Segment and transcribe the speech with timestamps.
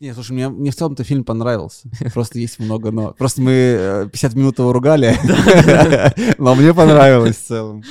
[0.00, 1.90] Не, слушай, мне, мне в целом-то фильм понравился.
[2.14, 3.12] Просто есть много но.
[3.12, 5.14] Просто мы э, 50 минут его ругали,
[6.38, 7.84] но мне понравилось в целом.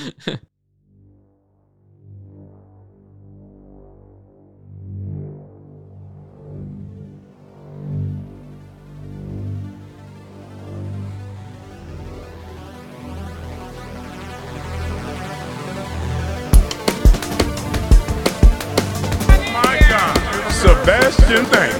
[20.60, 21.79] Sebastian Thank.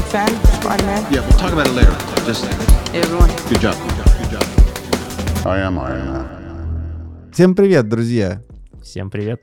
[0.00, 0.28] Big fan,
[0.62, 1.12] Spider-Man.
[1.12, 1.94] Yeah, we'll talk about it later.
[2.24, 2.46] Just
[2.90, 3.28] Hey, everyone.
[3.50, 3.74] good job.
[4.18, 4.44] Good job.
[5.46, 7.30] I am Iron Man.
[7.34, 8.42] Всем привет, друзья.
[8.82, 9.42] Всем привет.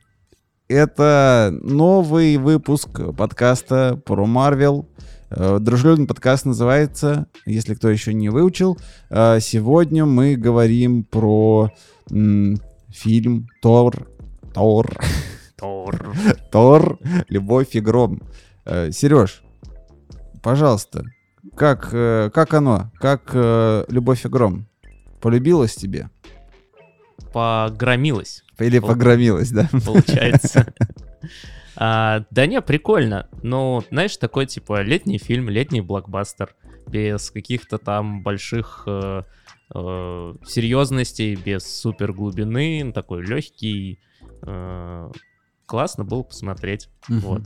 [0.66, 4.88] Это новый выпуск подкаста про Марвел.
[5.30, 8.76] Э, Дружелюбный подкаст называется, если кто еще не выучил.
[9.10, 11.70] Э, Сегодня мы говорим про
[12.10, 12.56] м,
[12.90, 14.08] фильм Тор.
[14.52, 14.90] Тор.
[15.56, 16.16] Тор.
[16.50, 16.98] Тор.
[17.28, 18.22] Любовь и гром.
[18.90, 19.42] Сереж,
[20.48, 21.04] пожалуйста,
[21.56, 22.90] как, э, как оно?
[22.98, 24.66] Как э, Любовь и гром?
[25.20, 26.08] Полюбилась тебе?
[27.34, 28.88] Погромилась, Или Вот.
[28.88, 29.68] погромилась, да?
[29.84, 30.72] получается.
[31.80, 33.28] А, да не, прикольно.
[33.44, 36.56] Ну, знаешь, такой типа летний фильм, летний блокбастер.
[36.88, 39.22] Без каких-то там больших э,
[39.72, 42.90] э, серьезностей, без супер глубины.
[42.92, 44.00] Такой легкий.
[44.42, 45.10] э,
[45.66, 46.88] классно было посмотреть.
[47.06, 47.42] Вот.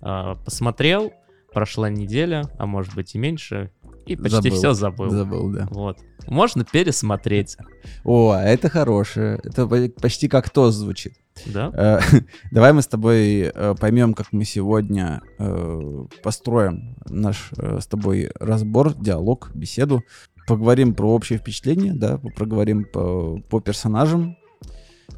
[0.00, 1.12] А, посмотрел,
[1.56, 3.70] прошла неделя, а может быть и меньше.
[4.04, 4.58] И почти Забыл.
[4.58, 5.08] все забыл.
[5.08, 5.66] Забыл, да.
[5.70, 5.96] Вот.
[6.26, 7.56] Можно пересмотреть.
[8.04, 9.40] О, а это хорошее.
[9.42, 11.14] Это по- почти как то звучит.
[11.46, 11.70] Да?
[11.72, 12.00] Э,
[12.52, 18.92] Давай мы с тобой э, поймем, как мы сегодня э, построим наш с тобой разбор,
[18.92, 20.02] диалог, беседу.
[20.46, 24.36] Поговорим про общее впечатление, да, проговорим по, по персонажам,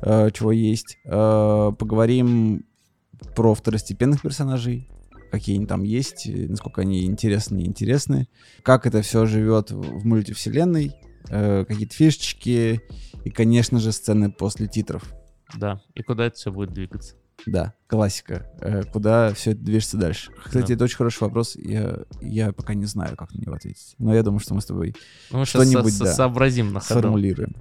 [0.01, 0.99] чего есть.
[1.05, 2.65] Поговорим
[3.35, 4.89] про второстепенных персонажей,
[5.31, 8.29] какие они там есть, насколько они интересны, неинтересны,
[8.63, 10.93] как это все живет в мультивселенной,
[11.31, 12.81] э, какие-то фишечки
[13.25, 15.05] и, конечно же, сцены после титров.
[15.57, 15.81] Да.
[15.95, 17.15] И куда это все будет двигаться?
[17.47, 18.51] Да, классика.
[18.61, 20.33] Э, куда все это движется дальше?
[20.45, 20.75] Кстати, Да.
[20.75, 21.55] это очень хороший вопрос.
[21.57, 23.95] Я, я пока не знаю, как на него ответить.
[23.99, 24.95] Но я думаю, что мы с тобой
[25.31, 27.01] Ну, Что-нибудь, со- да, сообразим на ходу.
[27.01, 27.55] сформулируем.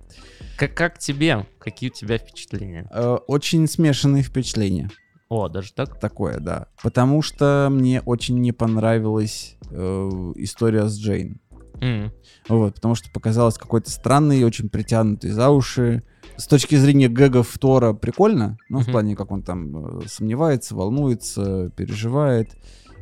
[0.58, 1.46] Как, как тебе?
[1.60, 2.88] Какие у тебя впечатления?
[2.92, 4.90] Э, очень смешанные впечатления.
[5.30, 6.00] О, даже так?
[6.00, 6.68] Такое, да.
[6.82, 11.42] Потому что мне очень не понравилась э, история с Джейн.
[11.82, 12.12] М,
[12.48, 16.04] Вот, потому что показалось какой-то странный, очень притянутый за уши.
[16.38, 18.92] С точки зрения гэгов Тора прикольно, ну, в Мгм.
[18.92, 22.56] плане, как он там э, сомневается, волнуется, переживает.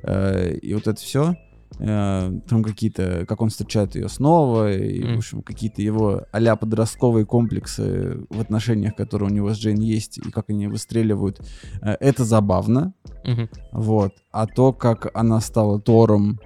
[0.04, 1.36] э, и вот это все.
[1.78, 5.18] Там какие-то, как он встречает ее снова, и, в Мгм.
[5.18, 10.32] общем, какие-то его а подростковые комплексы в отношениях, которые у него с Джейн есть, и
[10.32, 11.42] как они выстреливают.
[11.82, 12.94] Э, это забавно.
[13.26, 13.50] мгм.
[13.72, 14.14] Вот.
[14.32, 16.40] А то, как она стала Тором,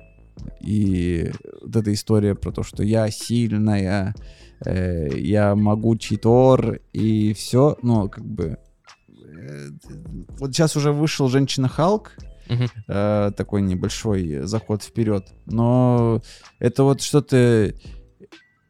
[0.62, 1.31] и
[1.62, 4.16] вот эта история про то, что я сильная,
[4.66, 8.57] э, я могучий Тор, и все, ну, как бы...
[9.09, 9.69] э,
[10.40, 12.13] вот сейчас уже вышел Женщина Халк,
[12.87, 16.21] Э, такой небольшой заход вперед, но
[16.59, 17.73] это вот что-то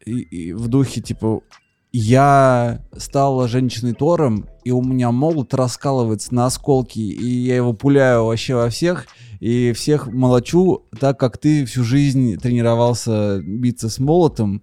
[0.05, 1.41] в духе, типа,
[1.91, 8.25] я стала женщиной Тором, и у меня молот раскалывается на осколки, и я его пуляю
[8.25, 9.07] вообще во всех,
[9.39, 14.61] и всех молочу, так как ты всю жизнь тренировался биться с молотом.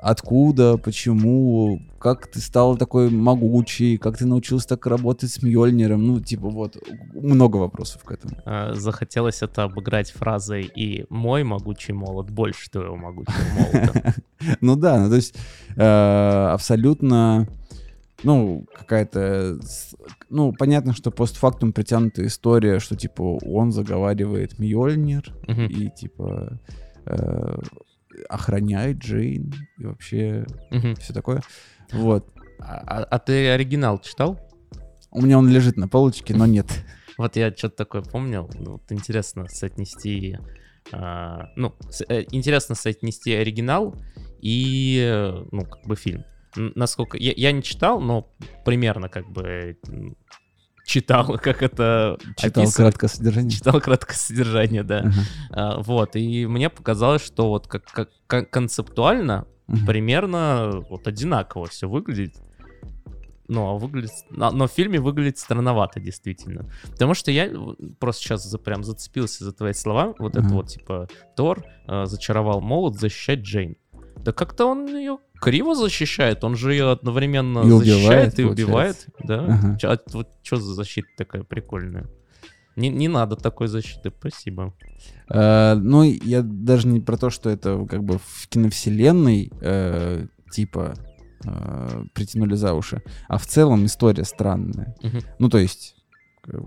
[0.00, 6.20] Откуда, почему, как ты стал такой могучий, как ты научился так работать с Мьёльниром, ну,
[6.20, 6.76] типа, вот,
[7.14, 8.36] много вопросов к этому.
[8.44, 14.14] А, Захотелось это обыграть фразой «И мой могучий молот больше твоего могучего молота».
[14.60, 15.34] Ну да, ну то есть
[15.74, 17.48] э, абсолютно,
[18.22, 19.58] ну, какая-то,
[20.28, 26.60] ну, понятно, что постфактум притянутая история, что, типа, он заговаривает Мьёльнир и, типа,
[27.06, 27.56] э,
[28.28, 30.96] охраняет Джейн и вообще Мгм.
[30.96, 31.42] все такое.
[31.92, 32.26] Вот.
[32.60, 34.38] А а- а ты оригинал читал?
[35.10, 36.66] У меня он лежит на полочке, но нет.
[37.18, 38.50] Вот я что-то такое помнил.
[38.54, 40.36] Ну, вот интересно соотнести...
[40.92, 43.94] а, ну, с- э, интересно соотнести оригинал
[44.40, 46.24] и, ну, как бы фильм.
[46.56, 47.16] Насколько...
[47.16, 48.34] Я, я не читал, но
[48.64, 49.76] примерно как бы
[50.84, 53.50] читал, как это Читал краткое содержание.
[53.50, 54.98] Читал краткое содержание, да.
[54.98, 55.12] Ага.
[55.50, 59.86] А, вот, и мне показалось, что вот как, как, как концептуально Мгм.
[59.86, 62.34] примерно вот одинаково все выглядит.
[63.46, 64.10] Ну, а выглядит...
[64.30, 66.70] Но, но в фильме выглядит странновато, действительно.
[66.90, 67.50] Потому что я
[67.98, 70.14] просто сейчас за, прям зацепился за твои слова.
[70.18, 70.54] Вот это Ага.
[70.54, 73.76] вот, типа, Тор э, зачаровал молот защищать Джейн.
[74.16, 78.64] Да как-то он ее криво защищает, он же ее одновременно И убивает, защищает и получается.
[78.64, 79.06] убивает.
[79.24, 79.44] Да?
[79.44, 79.78] Ага.
[79.82, 82.08] А вот что за защита такая прикольная?
[82.76, 84.72] Не, не надо такой защиты, спасибо.
[85.28, 90.94] Э, ну, я даже не про то, что это как бы в киновселенной э, типа
[91.44, 94.96] э, притянули за уши, а в целом история странная.
[95.02, 95.20] Мгм.
[95.38, 95.94] Ну, то есть,
[96.48, 96.58] э,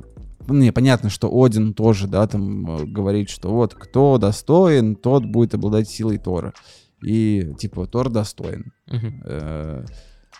[0.49, 5.55] не, понятно, что Один тоже, да, там э, говорит, что вот кто достоин, тот будет
[5.55, 6.53] обладать силой Тора.
[7.01, 8.73] И, типа, Тор достоин.
[9.25, 9.85] Э,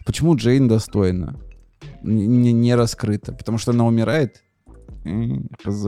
[0.06, 1.39] Почему Джейн достойна?
[2.01, 3.33] Не, не раскрыто.
[3.33, 4.44] Потому что она умирает?
[5.63, 5.86] Хз.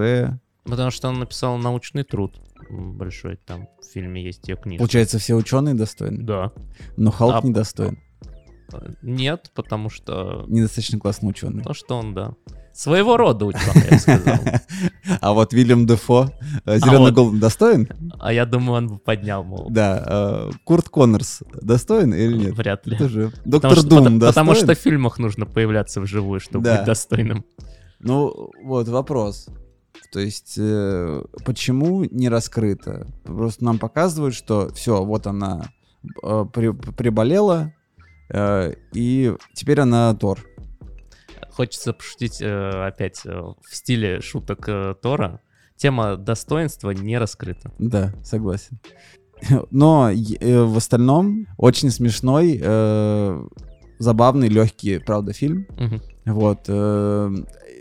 [0.64, 2.40] Потому что он написал научный труд
[2.70, 4.80] большой, там в фильме есть ее книжка.
[4.80, 6.24] Получается, все ученые достойны?
[6.24, 6.52] Да.
[6.98, 7.98] Но Халк А- недостоин.
[8.74, 10.46] Э, Нет, потому что...
[10.48, 11.64] Недостаточно классный ученый.
[11.64, 12.34] То, что он, да.
[12.74, 14.36] Своего рода ученый, я бы сказал.
[15.22, 16.30] А вот Вильям Дефо,
[16.66, 17.14] Зеленый вот.
[17.14, 17.90] голубь, достоин?
[18.20, 20.04] А я думаю, он бы поднял, мол, Да.
[20.06, 22.54] э, Курт Коннорс достоин или нет?
[22.56, 22.98] вряд ли.
[23.44, 24.20] Доктор Дум достоин?
[24.22, 27.44] потому что в фильмах нужно появляться вживую, чтобы быть достойным.
[28.00, 29.48] Ну, вот вопрос.
[30.14, 33.06] То есть, э, почему не раскрыто?
[33.26, 35.70] Просто нам показывают, что все, вот она
[36.24, 37.79] э, при- приболела, э,
[38.94, 40.40] и теперь она Тор.
[41.52, 45.42] Хочется пошутить э, опять э, в стиле шуток э, Тора.
[45.76, 47.72] Тема достоинства не раскрыта.
[47.80, 48.80] Да, согласен.
[49.72, 53.44] Но э, в остальном очень смешной, э,
[53.98, 55.68] забавный, легкий, правда, фильм.
[55.78, 56.02] Мгм.
[56.26, 56.60] Вот.
[56.68, 57.30] э,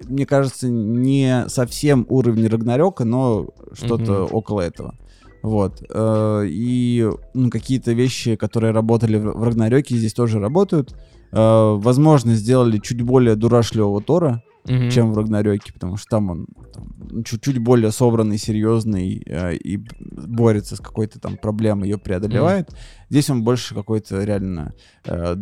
[0.05, 4.29] мне кажется, не совсем уровень Рагнарёка, но что-то Мгм.
[4.35, 4.95] около этого.
[5.43, 5.83] Вот.
[5.89, 10.95] э, и ну, какие-то вещи, которые работали в Рагнарёке, здесь тоже работают.
[11.33, 14.91] Э, возможно, сделали чуть более дурашливого Тора, Мгм.
[14.91, 19.79] чем в Рагнарёке, потому что там он там, ну, чуть-чуть более собранный, серьезный э, и
[20.01, 22.69] борется с какой-то там проблемой, ее преодолевает.
[23.09, 24.75] Здесь он больше какой-то реально
[25.07, 25.37] э,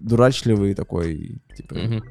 [0.00, 2.02] дурачливый такой, типа, Мгм.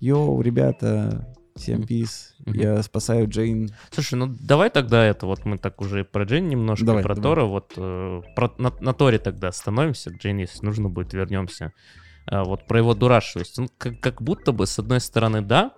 [0.00, 1.26] йоу, ребята,
[1.60, 3.70] всем пиз, я спасаю Джейн.
[3.90, 7.22] Слушай, ну давай тогда это, вот мы так уже про Джейн немножко, Давай, про давай.
[7.22, 11.72] Тора, вот э, про- на, на Торе тогда остановимся, к Джейн, если нужно будет, вернемся.
[12.26, 13.58] А, вот про его дурашливость.
[13.58, 15.72] Он как, как будто бы, с одной стороны, да,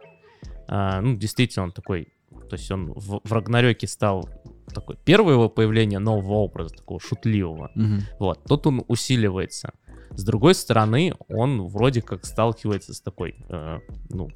[0.69, 2.09] а, ну, действительно, он такой,
[2.49, 4.29] то есть он в, в Рагнарёке стал
[4.75, 7.71] такой, первое его появление нового образа, такого шутливого.
[7.75, 8.01] Мгм.
[8.19, 9.73] Вот, тут он усиливается.
[10.11, 13.79] С другой стороны, он вроде как сталкивается с такой, э,
[14.11, 14.29] ну,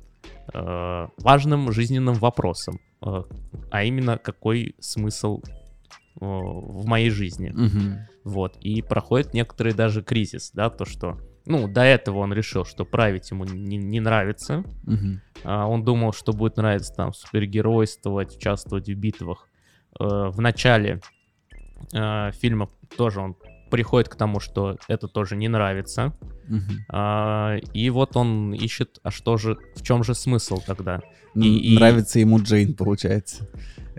[0.53, 3.23] э, важным жизненным вопросом, э,
[3.71, 5.51] а именно какой смысл э,
[6.21, 7.51] в моей жизни.
[7.55, 7.99] Мгм.
[8.25, 12.85] Вот, и проходит некоторый даже кризис, да, то, что, ну, до этого он решил, что
[12.85, 15.21] править ему не, не нравится, Мгм.
[15.45, 19.49] а, Он думал, что будет нравиться там супергеройствовать, участвовать в битвах.
[20.01, 21.01] Э, В начале
[21.95, 23.37] э, фильма тоже он
[23.71, 26.13] приходит к тому, что это тоже не нравится.
[26.49, 26.85] Мгм.
[26.89, 31.01] А, И вот он ищет, а что же, в чем же смысл тогда?
[31.35, 33.49] И- и- Нравится ему Джейн, получается.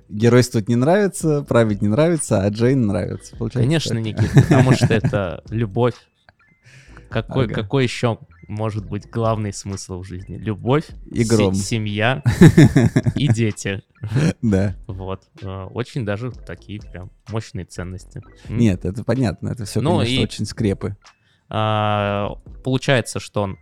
[0.10, 3.36] Геройствовать не нравится, править не нравится, а Джейн нравится.
[3.36, 4.04] Получается Конечно, так.
[4.04, 5.96] Никит, потому что это любовь.
[7.10, 7.54] Какой, Ага.
[7.54, 8.18] какой еще
[8.48, 10.38] может быть главный смысл в жизни?
[10.38, 11.54] Любовь, И гром.
[11.54, 12.24] семья
[13.16, 13.82] и дети.
[14.42, 14.76] Да.
[14.88, 15.24] Вот.
[15.42, 18.22] Э, Очень даже такие прям мощные ценности.
[18.50, 20.96] Нет, это понятно, это все, Ну конечно, и- очень скрепы.
[21.50, 22.30] А,
[22.64, 23.58] Получается, что он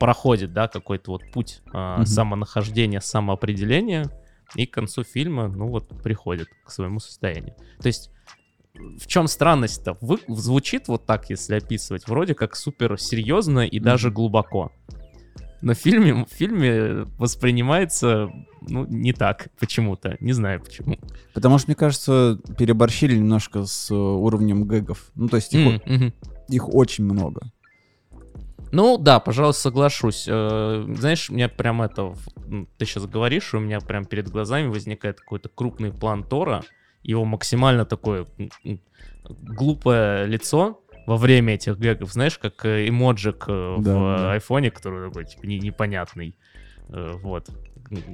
[0.00, 4.06] проходит, да, какой-то вот путь а, самонахождения, самоопределения,
[4.54, 7.54] и к концу фильма, ну вот, приходит к своему состоянию.
[7.80, 8.10] То есть,
[8.98, 9.96] в чем странность-то?
[10.00, 14.14] Вы- звучит вот так, если описывать, вроде как супер серьезно и даже Мгм.
[14.16, 14.72] глубоко.
[15.62, 18.30] Но в фильме, в фильме воспринимается,
[18.60, 20.16] ну, не так почему-то.
[20.20, 20.96] Не знаю почему.
[21.34, 25.10] Потому что, мне кажется, переборщили немножко с э, уровнем гэгов.
[25.14, 26.12] Ну, то есть их, о-
[26.48, 27.50] их очень много.
[28.72, 30.26] Ну да, пожалуй, соглашусь.
[30.28, 32.14] Э, Знаешь, у меня прям это,
[32.78, 36.62] ты сейчас говоришь, у меня прям перед глазами возникает какой-то крупный план Тора,
[37.10, 38.26] его максимально такое
[39.28, 44.32] глупое лицо во время этих гэгов, знаешь, как э, эмоджик э, Да, в да.
[44.32, 46.34] айфоне, который такой, типа, не- непонятный.
[46.88, 47.48] Э, Вот.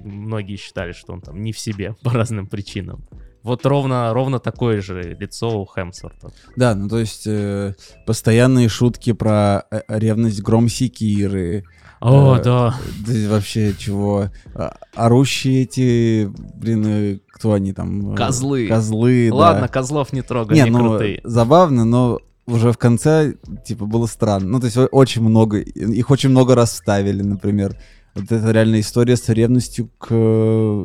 [0.04, 3.06] Многие считали, что он там не в себе по разным причинам.
[3.42, 6.30] Вот ровно, ровно такое же лицо у Хемсворта.
[6.56, 7.74] Да, ну то есть э,
[8.06, 11.64] постоянные шутки про ревность гром секиры.
[12.02, 12.74] О, Э, да.
[13.06, 14.30] Да вообще чего?
[14.54, 18.12] А, Орущие эти, блин, э, кто они там?
[18.12, 18.66] э, Козлы.
[18.66, 19.36] Козлы, да.
[19.36, 21.20] Ладно, козлов не трогай, Не, они ну, крутые.
[21.24, 24.48] забавно, но уже в конце, типа, было странно.
[24.48, 27.76] Ну, то есть очень много, их очень много раз вставили, например.
[28.14, 30.08] Вот это реальная история с ревностью к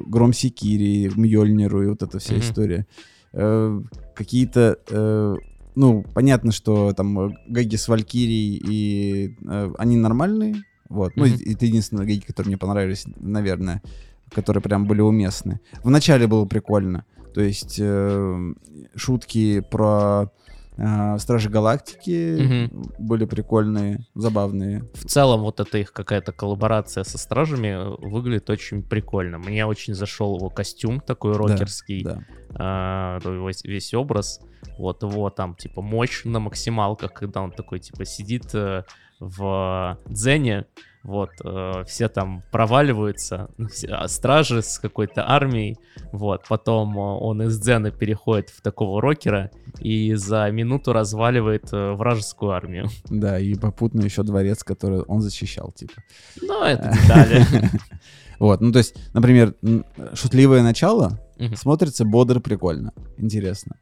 [0.07, 2.41] Гром Секири, Мьёльниру и вот эта вся Мгм.
[2.41, 2.87] история.
[3.33, 3.81] Э,
[4.15, 5.35] какие-то э,
[5.75, 10.55] ну, понятно, что там гэги с Валькирией, и э, они нормальные,
[10.89, 11.13] вот.
[11.15, 11.35] Ну, Мгм.
[11.35, 13.81] и- это единственные гэги, которые мне понравились, наверное,
[14.33, 15.59] которые прям были уместны.
[15.83, 18.53] Вначале было прикольно, то есть э,
[18.95, 20.29] шутки про
[20.79, 24.83] э, Стражи Галактики были прикольные, забавные.
[24.93, 29.39] В целом, вот эта их какая-то коллаборация со стражами э, выглядит очень прикольно.
[29.39, 32.19] Мне очень зашел его костюм такой рокерский, Да.
[32.53, 34.39] а, то весь, весь образ.
[34.77, 38.83] Вот его там, типа, мощь на максималках, когда он такой, типа, сидит э,
[39.19, 40.65] в дзене,
[41.07, 43.49] вот, э, все там проваливаются,
[43.89, 45.77] а стражи с какой-то армией,
[46.11, 51.93] вот, потом э, он из дзена переходит в такого рокера и за минуту разваливает э,
[51.93, 52.89] вражескую армию.
[53.09, 55.93] Да, и попутно еще дворец, который он защищал, типа.
[56.41, 57.45] Ну, это детали.
[58.39, 59.55] Вот, ну то есть, например,
[60.13, 61.19] шутливое начало
[61.55, 63.77] смотрится бодро, прикольно, интересно.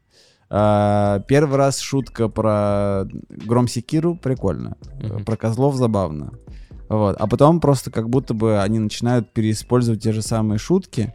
[0.50, 5.26] А, первый раз шутка про Гром Секиру прикольно, Мгм.
[5.26, 6.34] про козлов забавно.
[6.88, 7.16] Вот.
[7.20, 11.14] А потом просто как будто бы они начинают переиспользовать те же самые шутки.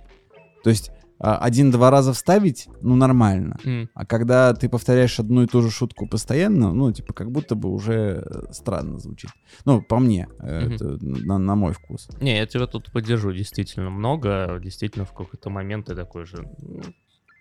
[0.64, 0.90] То есть
[1.22, 3.58] а, один-два раза вставить, ну нормально.
[3.64, 3.88] М.
[3.94, 7.68] А когда ты повторяешь одну и ту же шутку постоянно, ну, типа, как будто бы
[7.68, 9.30] уже э, странно звучит.
[9.66, 10.48] Ну, по мне, Мгм.
[10.74, 12.08] это на, на мой вкус.
[12.22, 14.58] Не, я тебя тут поддержу, действительно много.
[14.64, 16.48] Действительно, в какой-то момент ты такой же,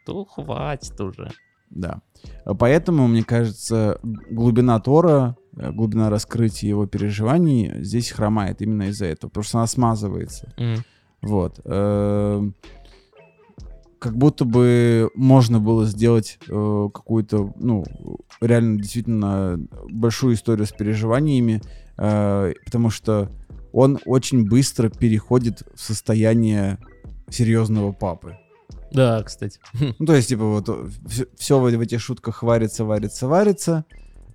[0.08, 1.32] «Ну, хватит уже.
[1.70, 2.02] Да.
[2.46, 9.30] Поэтому, мне кажется, глубина Тора, э, глубина раскрытия его переживаний здесь хромает именно из-за этого,
[9.30, 10.54] потому что она смазывается.
[10.58, 10.84] М.
[11.22, 11.60] Вот.
[11.66, 12.56] Эм,
[14.00, 17.84] Как будто бы можно было сделать э, какую-то, ну,
[18.40, 19.60] реально действительно
[19.90, 21.62] большую историю с переживаниями,
[21.98, 23.30] э, потому что
[23.74, 26.78] он очень быстро переходит в состояние
[27.30, 28.38] серьезного папы.
[28.92, 29.60] Да, кстати.
[30.00, 30.70] Ну, то есть, типа, вот
[31.38, 33.86] все, в, в этих шутках варится, варится, варится.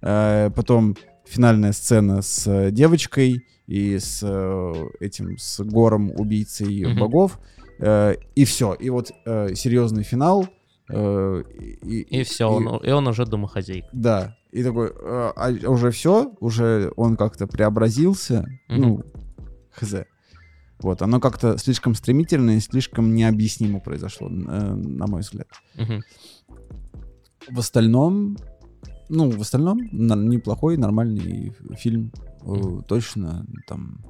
[0.03, 0.97] Э, потом
[1.27, 6.99] финальная сцена с э, девочкой и с э, этим, с гором убийцей Мгм.
[7.01, 7.39] богов.
[7.81, 8.75] Э, и все.
[8.75, 10.47] И вот э, серьезный финал.
[10.91, 11.43] э,
[11.83, 13.89] и, И все, он, и он уже домохозяйка.
[13.93, 14.37] Да.
[14.53, 18.45] И такой, э, а уже все, уже он как-то преобразился.
[18.69, 18.81] Мгм.
[18.81, 19.03] Ну,
[19.73, 19.95] хз.
[20.85, 25.49] Вот, оно как-то слишком стремительно и слишком необъяснимо произошло, э, на мой взгляд.
[25.77, 26.03] Мгм.
[27.49, 28.37] В остальном,
[29.09, 32.13] ну, в остальном неплохой, нормальный фильм.
[32.43, 32.83] Мгм.
[32.83, 34.05] Точно там,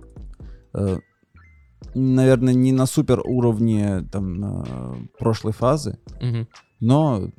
[0.75, 0.99] э,
[1.95, 6.49] наверное, не на супер уровне там э, прошлой фазы, Мгм.
[6.81, 7.31] но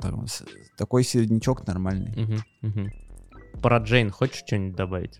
[0.00, 0.26] там,
[0.76, 2.14] такой середнячок нормальный.
[2.16, 2.44] Мгм.
[2.62, 2.92] Мгм.
[3.60, 5.18] Про Джейн хочешь что-нибудь добавить?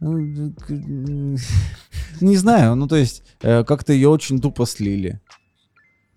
[0.00, 1.36] Ну,
[2.20, 5.20] Не знаю, ну то есть э, как-то ее очень тупо слили.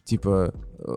[0.04, 0.96] Типа, э,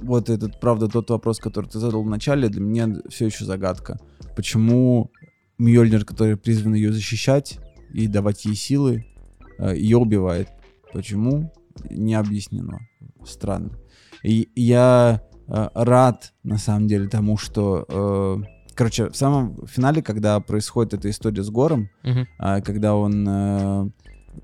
[0.00, 3.98] вот этот, правда, тот вопрос, который ты задал в начале, для меня все еще загадка.
[4.36, 5.10] Почему
[5.58, 7.58] Мьёльнир, который призван ее защищать
[7.92, 9.06] и давать ей силы,
[9.58, 10.48] э, ее убивает?
[10.92, 11.52] Почему?
[11.88, 12.80] Не объяснено.
[13.24, 13.78] Странно.
[14.22, 18.44] И я рад, на самом деле, тому, что...
[18.80, 21.90] э, Короче, в самом финале, когда происходит эта история с Гором,
[22.38, 23.90] а, когда он э,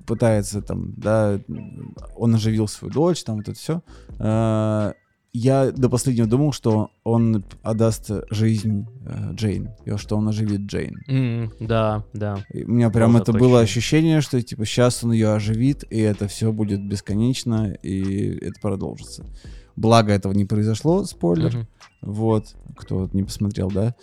[0.06, 1.40] пытается там, да,
[2.16, 3.82] он оживил свою дочь, там вот это все.
[5.32, 10.96] я до последнего думал, что он отдаст жизнь э, Джейн, и что он оживит Джейн.
[11.08, 12.38] М, Да, да.
[12.52, 14.20] И у меня прям Было это такое было ощущение.
[14.20, 19.24] что типа сейчас он ее оживит, и это все будет бесконечно, и это продолжится.
[19.76, 21.54] Благо этого не произошло, спойлер.
[21.54, 21.66] Мгм.
[22.00, 23.94] Вот, кто не посмотрел, да.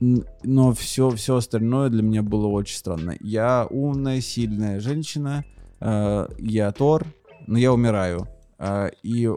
[0.00, 3.16] Но все, все остальное для меня было очень странно.
[3.20, 5.44] Я умная, сильная женщина,
[5.80, 7.06] э, я Тор,
[7.46, 8.28] но я умираю.
[8.58, 9.30] Э, и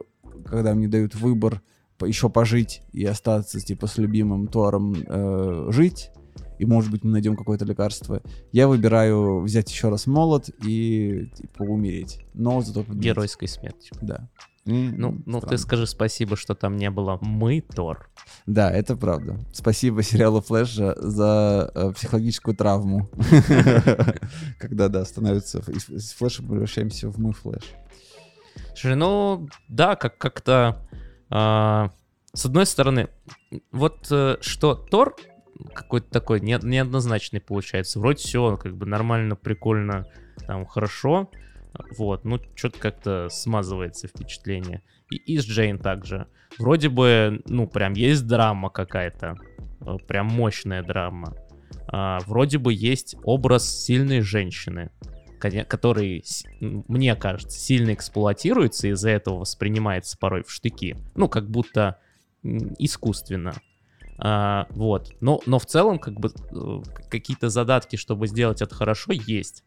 [0.46, 1.62] когда мне дают выбор
[2.02, 6.12] еще пожить и остаться типа с любимым Тором э, жить,
[6.58, 11.64] и может быть мы найдем какое-то лекарство, я выбираю взять еще раз молот и типа
[11.64, 12.26] умереть.
[12.34, 13.04] Но зато победить.
[13.04, 13.96] Геройской смертью.
[14.02, 14.30] Да.
[14.74, 18.10] Ну, ну ты скажи спасибо, что там не было мы, Тор.
[18.46, 19.38] Да, это правда.
[19.54, 23.10] Спасибо сериалу Флэш за- э, психологическую травму.
[24.60, 27.64] Когда, да, становится из, Флэша превращаемся в мы Флэш.
[28.76, 30.88] Слушай, ну, да, как- как-то...
[31.30, 31.92] а,
[32.34, 33.08] с одной стороны,
[33.72, 35.16] вот э, что Тор
[35.74, 38.00] какой-то такой не- неоднозначный получается.
[38.00, 40.06] Вроде все как бы нормально, прикольно,
[40.48, 41.30] там, хорошо.
[41.98, 44.82] Вот, ну, что-то как-то смазывается впечатление.
[45.12, 46.28] И, и с Джейн также.
[46.58, 49.36] Вроде бы, ну, прям есть драма какая-то.
[49.82, 51.36] э, Прям мощная драма.
[51.88, 54.92] А, вроде бы есть образ сильной женщины.
[55.40, 56.24] который,
[56.60, 60.98] мне кажется, сильно эксплуатируется и из-за этого воспринимается порой в штыки.
[61.16, 62.00] Ну, как будто
[62.44, 63.54] искусственно.
[64.18, 65.16] А, вот.
[65.22, 69.64] Но, но в целом, как бы, э, какие-то задатки, чтобы сделать это хорошо, есть.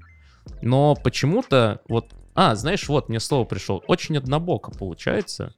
[0.60, 5.54] Но почему-то, вот, а, знаешь, вот, мне слово пришло, очень однобоко получается.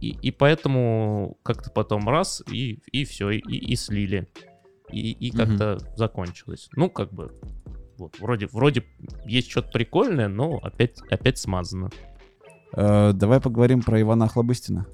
[0.00, 4.28] И, и поэтому как-то потом раз, и, и все, и, и слили.
[4.90, 6.68] И, и как-то закончилось.
[6.76, 7.32] Ну, как бы,
[7.96, 8.84] вот, вроде, вроде
[9.24, 11.90] есть что-то прикольное, но опять, опять смазано.
[12.74, 14.86] Э, давай поговорим про Ивана Охлобыстина.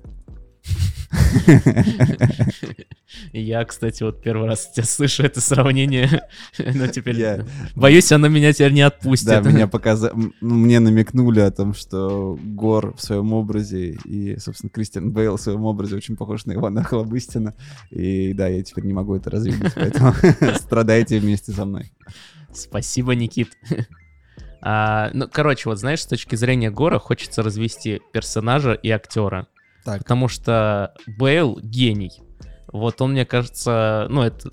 [3.32, 6.22] Я, кстати, вот первый раз тебя слышу это сравнение,
[6.58, 7.44] но теперь Я-
[7.74, 9.28] боюсь, оно меня теперь не отпустит.
[9.28, 10.08] Да, меня показа...
[10.10, 15.36] м, ну, мне намекнули о том, что Гор в своем образе и, собственно, Кристиан Бейл
[15.36, 17.54] в своем образе очень похож на Ивана Охлобыстина.
[17.90, 20.14] И да, я теперь не могу это развидеть, поэтому
[20.56, 21.90] страдайте вместе со мной.
[22.52, 23.50] Спасибо, Никит.
[24.60, 29.46] А, ну, короче, вот знаешь, с точки зрения Гора хочется развести персонажа и актера.
[29.88, 30.00] Так.
[30.00, 32.12] Потому что Бейл гений.
[32.70, 34.50] Вот он, мне кажется, ну, это...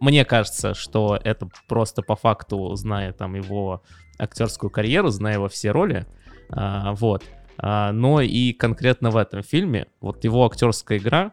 [0.00, 3.82] Мне кажется, что это просто по факту, зная там его
[4.18, 6.04] актерскую карьеру, зная его все роли,
[6.50, 7.24] а, вот.
[7.56, 11.32] А, но и конкретно в этом фильме, вот его актерская игра,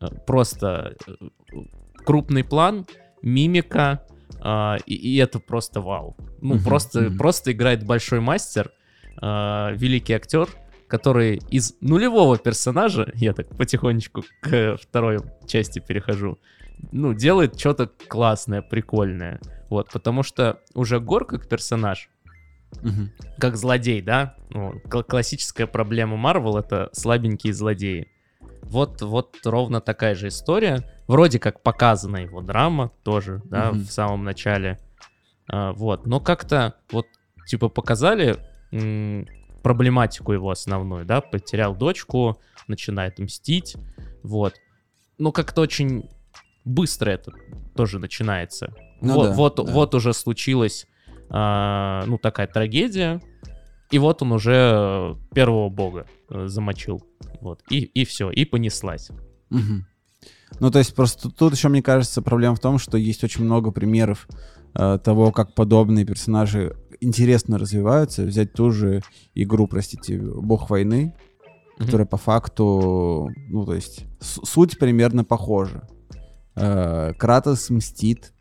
[0.00, 1.12] э, просто э,
[2.06, 2.86] крупный план,
[3.20, 4.02] мимика,
[4.40, 6.16] а, и, и это просто вау.
[6.40, 7.18] Ну, Мгм, просто, мгм.
[7.18, 8.72] просто играет большой мастер,
[9.20, 10.48] а, великий актер,
[10.88, 16.38] который из нулевого персонажа, я так потихонечку к второй части перехожу,
[16.92, 19.40] ну, делает что-то классное, прикольное.
[19.68, 22.08] Вот, потому что уже Гор как персонаж,
[22.82, 23.10] Мгм.
[23.38, 24.34] как злодей, да?
[24.50, 28.08] Ну, кл- классическая проблема Марвел это слабенькие злодеи.
[28.62, 30.82] Вот, вот ровно такая же история.
[31.06, 33.80] Вроде как показана его драма тоже, да, Мгм.
[33.84, 34.78] в самом начале.
[35.50, 37.06] А, вот, но как-то вот
[37.46, 38.36] типа показали
[39.62, 43.76] проблематику его основную, да, потерял дочку, начинает мстить,
[44.22, 44.54] вот.
[45.18, 46.08] Ну как-то очень
[46.64, 47.32] быстро это
[47.74, 48.74] тоже начинается.
[49.00, 49.62] Ну вот, да, вот, да.
[49.72, 50.86] вот уже случилась,
[51.30, 53.20] а, ну такая трагедия,
[53.90, 57.02] и вот он уже э, первого бога э, замочил,
[57.40, 59.10] вот, и, и все, и понеслась.
[59.48, 59.86] Мгм.
[60.60, 63.70] Ну, то есть просто тут еще, мне кажется, проблема в том, что есть очень много
[63.70, 64.28] примеров
[64.74, 68.24] э, того, как подобные персонажи интересно развиваются.
[68.24, 69.02] Взять ту же
[69.34, 71.14] игру, простите, Бог войны,
[71.78, 71.86] Мгм.
[71.86, 75.88] которая по факту, ну, то есть суть примерно похожа.
[76.56, 78.32] Э, Кратос мстит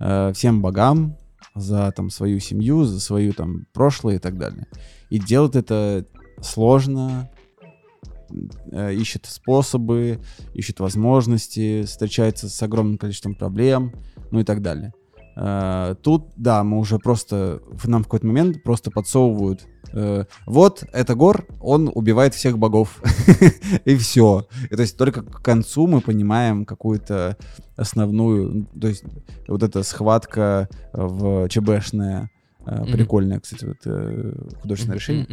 [0.00, 1.16] э, всем богам
[1.54, 4.66] за там свою семью, за свою там прошлое и так далее.
[5.08, 6.04] И делает это
[6.42, 7.30] сложно,
[8.70, 10.20] э, ищет способы,
[10.52, 13.94] ищет возможности, встречается с огромным количеством проблем,
[14.30, 14.92] ну и так далее.
[15.36, 21.14] Э, Тут, да, мы уже просто, нам в какой-то момент просто подсовывают э, вот, это
[21.14, 23.02] Гор, он убивает всех богов.
[23.84, 24.46] И все.
[24.70, 27.36] И то есть только к концу мы понимаем какую-то
[27.76, 29.04] основную, то есть
[29.48, 32.30] вот эта схватка в ЧБшная,
[32.66, 35.26] э, прикольная, кстати, вот э, художественное решение.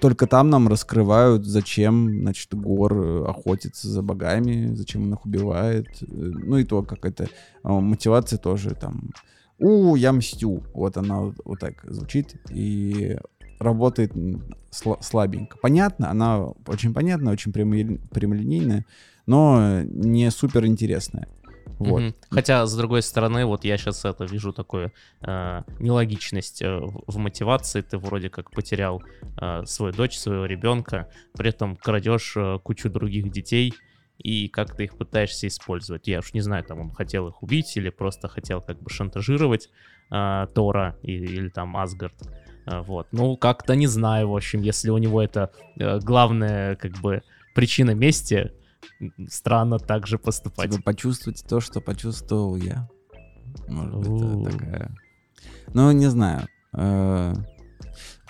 [0.00, 5.88] Только там нам раскрывают, зачем, значит, Гор э, охотится за богами, зачем он их убивает.
[6.02, 7.28] э, Ну и то, как это
[7.62, 9.10] а, мотивация тоже там.
[9.58, 10.62] У, я мстю.
[10.74, 13.16] Вот она вот, вот так звучит и
[13.60, 15.56] работает м, сла- слабенько.
[15.60, 18.84] Понятно, она очень понятна, очень прямоли- прямолинейная,
[19.26, 21.28] но не супер интересная.
[21.90, 22.14] Вот.
[22.30, 27.80] Хотя, с другой стороны, вот я сейчас это вижу такую э, нелогичность э, в, мотивации.
[27.82, 29.02] Ты вроде как потерял
[29.40, 33.74] э, свою дочь, своего ребенка, при этом крадешь э, кучу других детей
[34.18, 36.06] и как ты их пытаешься использовать.
[36.06, 39.70] Я уж не знаю, там он хотел их убить или просто хотел как бы шантажировать
[40.10, 42.14] э, Тора и- или, там Асгард.
[42.66, 43.08] Э, вот.
[43.12, 47.22] Ну, как-то не знаю, в общем, если у него это э, главная как бы
[47.54, 48.52] причина мести,
[49.28, 50.70] странно так же поступать.
[50.70, 52.88] Типа почувствовать то, что почувствовал я.
[53.68, 54.94] Может быть, такая...
[55.74, 56.46] Ну, не знаю.
[56.74, 57.34] Э,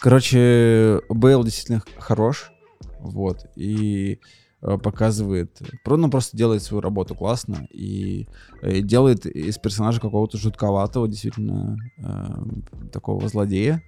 [0.02, 2.50] Короче, Бейл действительно хорош.
[2.98, 3.46] Вот.
[3.54, 4.18] И
[4.60, 5.62] э, показывает...
[5.86, 7.68] Ну, просто делает свою работу классно.
[7.70, 8.28] И
[8.62, 13.80] э, делает из персонажа какого-то жутковатого, действительно, э, такого злодея.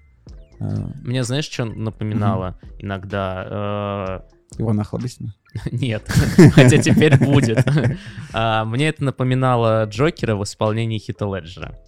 [0.61, 4.24] Э, Мне знаешь, что напоминало иногда?
[4.59, 5.35] Ивана Охлобыстина.
[5.73, 6.07] Нет,
[6.53, 7.64] хотя теперь будет.
[8.33, 11.79] А, Мне это напоминало Джокера в исполнении Хита Леджера.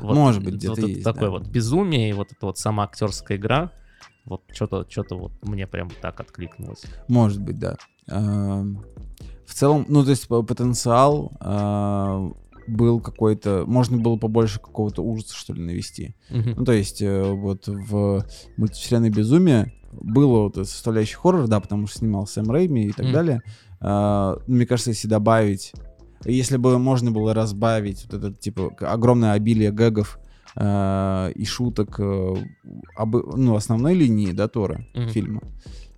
[0.00, 1.30] Вот- Может быть, вот где-то это есть, Такое да.
[1.30, 3.70] вот безумие и вот эта вот сама актерская игра.
[4.24, 6.82] Вот что-то что вот мне прям так откликнулось.
[7.08, 7.76] Может быть, да.
[8.08, 12.30] В целом, ну, то есть по- потенциал э,
[12.72, 13.64] был какой-то...
[13.66, 16.14] Можно было побольше какого-то ужаса, что ли, навести.
[16.30, 16.54] Мгм.
[16.56, 18.24] Ну, то есть, э, вот в
[18.56, 23.12] мультивселенной Безумие было вот составляющий хоррор, да, потому что снимал Сэм Рэйми и так Мгм.
[23.12, 23.42] далее.
[23.80, 25.72] А, мне кажется, если добавить...
[26.24, 30.20] Если бы можно было разбавить вот это, типа, огромное обилие гэгов
[30.54, 32.34] а, и шуток э,
[32.94, 35.08] об- ну, основной линии, да, Тора, Мгм.
[35.08, 35.42] фильма,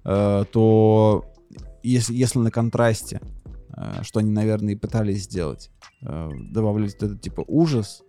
[0.05, 1.25] э, то
[1.83, 3.21] если, если на контрасте,
[4.03, 5.71] что они, наверное, и пытались сделать,
[6.03, 8.03] э, добавлять вот этот, типа, ужас,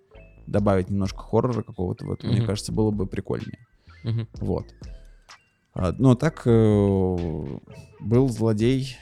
[0.47, 3.65] добавить немножко хоррора какого-то в это, мне кажется, было бы прикольнее.
[4.04, 4.28] Мгм.
[4.36, 4.65] Вот.
[5.73, 7.58] А, а так э,
[7.99, 8.95] был злодей,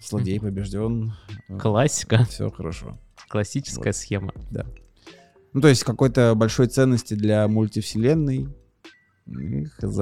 [0.00, 1.14] злодей побежден,
[1.58, 2.98] Классика, все хорошо.
[3.28, 4.32] классическая схема.
[5.52, 8.48] Ну, то есть какой-то большой ценности для мультивселенной,
[9.26, 9.98] и хз.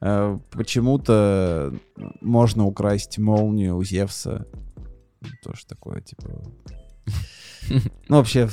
[0.00, 1.72] Э, Почему-то
[2.20, 4.46] можно украсть молнию у Зевса.
[5.42, 6.42] Тоже такое, типа...
[8.08, 8.48] Ну, вообще,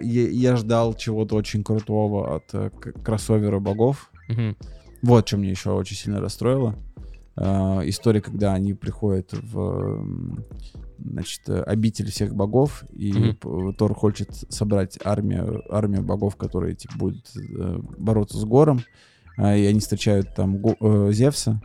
[0.00, 2.70] я, ждал чего-то очень крутого от э,
[3.04, 4.10] кроссовера богов.
[5.02, 6.74] Вот что мне еще очень сильно расстроило.
[7.36, 10.04] Э, история, когда они приходят в
[10.98, 13.34] значит, э, обитель всех богов, и
[13.76, 17.30] Тор хочет собрать армию, армию богов, которые типа, будут
[17.98, 18.80] бороться с Гором,
[19.36, 20.60] и они встречают там
[21.12, 21.60] Зевса,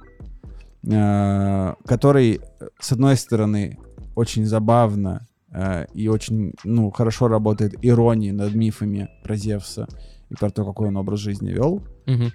[0.89, 2.41] э, который,
[2.79, 3.77] с одной стороны,
[4.15, 9.87] очень забавно э, и очень ну, хорошо работает ирония над мифами про Зевса
[10.29, 12.31] и про то, какой он образ жизни вел, Мгм.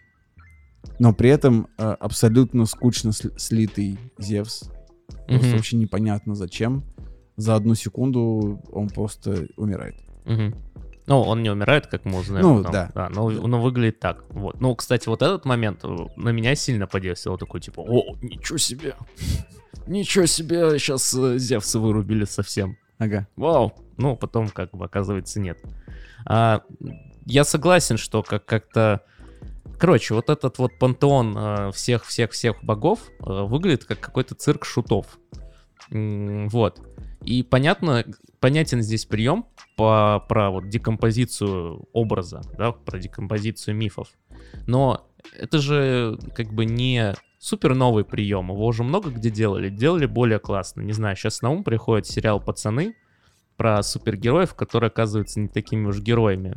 [0.99, 4.71] но при этом э, абсолютно скучно сли- слитый Зевс.
[5.27, 6.85] Просто вообще непонятно зачем.
[7.37, 9.95] За одну секунду он просто умирает.
[10.25, 10.55] Мгм.
[11.09, 12.45] Ну, он не умирает, как мы узнаем.
[12.47, 12.73] Ну, потом.
[12.73, 13.09] да.
[13.11, 13.41] но, Да.
[13.49, 14.25] но выглядит так.
[14.31, 14.61] Вот.
[14.61, 17.39] Ну, кстати, вот этот момент э, на меня сильно подействовал.
[17.39, 18.95] Такой, типа, о, ничего себе.
[19.87, 22.77] Ничего себе, сейчас Зевса вырубили совсем.
[22.99, 23.27] Ага.
[23.37, 23.73] Вау.
[23.97, 25.59] Ну, потом, как бы, оказывается, нет.
[26.27, 26.63] А,
[27.25, 29.01] я согласен, что как- как-то...
[29.79, 35.19] Короче, вот этот вот пантеон всех-всех-всех богов э, выглядит как какой-то цирк шутов.
[35.91, 36.81] Вот.
[37.25, 38.05] И понятно,
[38.41, 44.09] понятен здесь прием по, про вот декомпозицию образа, да, про декомпозицию мифов.
[44.67, 48.51] Но это же как бы не супер новый прием.
[48.51, 49.69] Его уже много где делали.
[49.69, 50.81] Делали более классно.
[50.83, 52.95] Не знаю, сейчас на ум приходит сериал «Пацаны»
[53.57, 56.55] про супергероев, которые оказываются не такими уж героями.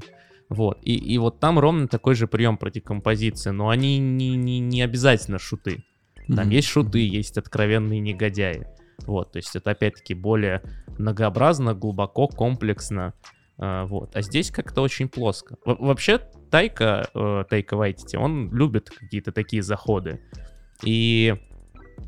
[0.50, 0.80] Вот.
[0.84, 3.54] И, и вот там ровно такой же прием про декомпозицию.
[3.54, 5.84] Но они не, не, не обязательно шуты.
[6.28, 6.50] Там Мгм.
[6.50, 8.67] есть шуты, есть откровенные негодяи.
[9.06, 10.62] Вот, то есть это опять-таки более
[10.97, 13.13] многообразно, глубоко, комплексно.
[13.58, 14.15] А, вот.
[14.15, 15.56] А здесь как-то очень плоско.
[15.65, 20.19] Во- вообще, Тайка, э, Тайка Вайтити, он любит какие-то такие заходы.
[20.84, 21.36] И,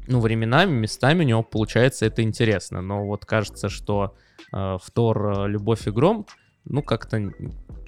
[0.07, 2.81] ну, временами, местами у него получается это интересно.
[2.81, 4.15] Но вот кажется, что
[4.51, 6.25] э, в Тор э, «Любовь и гром»,
[6.65, 7.31] ну, как-то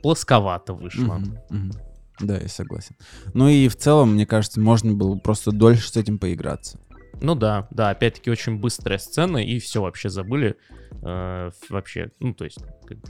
[0.02, 1.16] плосковато вышло.
[1.16, 1.72] Мгм, мгм.
[2.20, 2.96] Да, я согласен.
[3.34, 6.80] Ну и в целом, мне кажется, можно было просто дольше с этим поиграться.
[7.22, 10.58] Ну да, да, опять-таки очень быстрая сцена, и все вообще забыли.
[11.02, 12.60] э, вообще, ну то есть,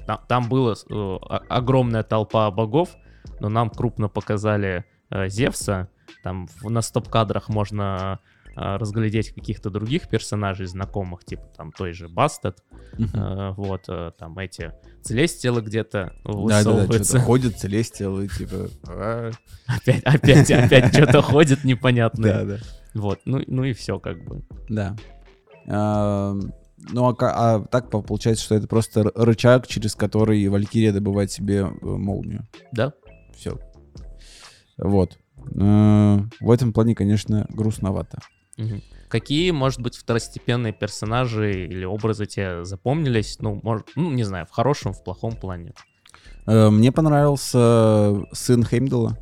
[0.05, 1.17] там, там была э,
[1.49, 2.89] огромная толпа богов,
[3.39, 5.89] но нам крупно показали э, Зевса.
[6.23, 8.19] Там в- на стоп-кадрах можно
[8.55, 12.63] э, разглядеть каких-то других персонажей знакомых, типа там той же Бастет,
[12.97, 17.03] э, вот, э, там эти Целестиалы где-то Да-да-да, высовываются.
[17.03, 18.69] что-то ходит, целестиал и типа...
[18.87, 19.31] а,
[19.67, 22.33] Опять, опять, опять что-то ходит непонятное.
[22.33, 22.57] Да, да.
[22.95, 24.41] Вот, ну, ну и все как бы.
[24.69, 24.95] Да.
[25.67, 26.33] А,
[26.91, 31.59] Ну, а, а так по- получается, что это просто рычаг, через который Валькирия добывает себе
[31.59, 32.47] э, молнию.
[32.71, 32.93] Да,
[33.35, 33.59] Все.
[34.77, 35.17] Вот.
[35.55, 38.19] Э, В этом плане, конечно, грустновато.
[39.09, 43.37] Какие, может быть, второстепенные персонажи или образы тебе запомнились?
[43.39, 45.73] Ну, может, ну, не знаю, в хорошем, в плохом плане.
[46.47, 49.17] Э, Мне понравился сын Хеймдала,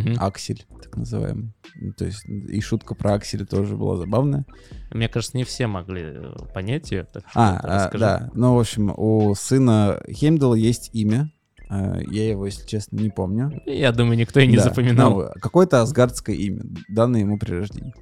[0.00, 0.16] Мгм.
[0.18, 1.52] Аксель, так называемый.
[1.80, 4.44] Ну, То есть и шутка про Акселя тоже была забавная.
[4.92, 7.04] Мне кажется, не все могли э, понять ее.
[7.04, 7.60] Так что А,
[7.92, 8.30] а, да.
[8.34, 11.30] Ну, в общем, у сына Хеймдала есть имя.
[11.70, 13.60] Э, Я его, если честно, не помню.
[13.66, 15.18] Я думаю, никто и не Да, запоминал.
[15.18, 17.92] ну, какое-то асгардское имя, данное ему при рождении.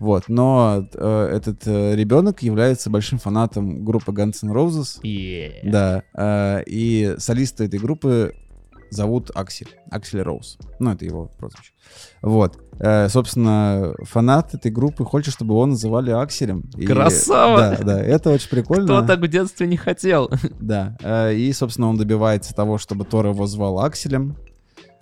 [0.00, 4.98] Вот, но э, этот э, ребенок является большим фанатом группы Guns N' Roses.
[5.06, 5.60] Е.
[5.62, 8.34] Да, э, и солиста этой группы
[8.92, 10.58] зовут Аксель, Аксель Роуз.
[10.78, 11.72] Ну, это его прозвище.
[12.22, 12.58] Вот.
[12.78, 16.64] Э, собственно, фанат этой группы хочет, чтобы его называли Акселем.
[16.76, 17.58] И- Красава!
[17.58, 18.84] Да, да, это очень прикольно.
[18.84, 20.30] Кто так в детстве не хотел?
[20.60, 24.36] Да, э, и, собственно, он добивается того, чтобы Тор его звал Акселем.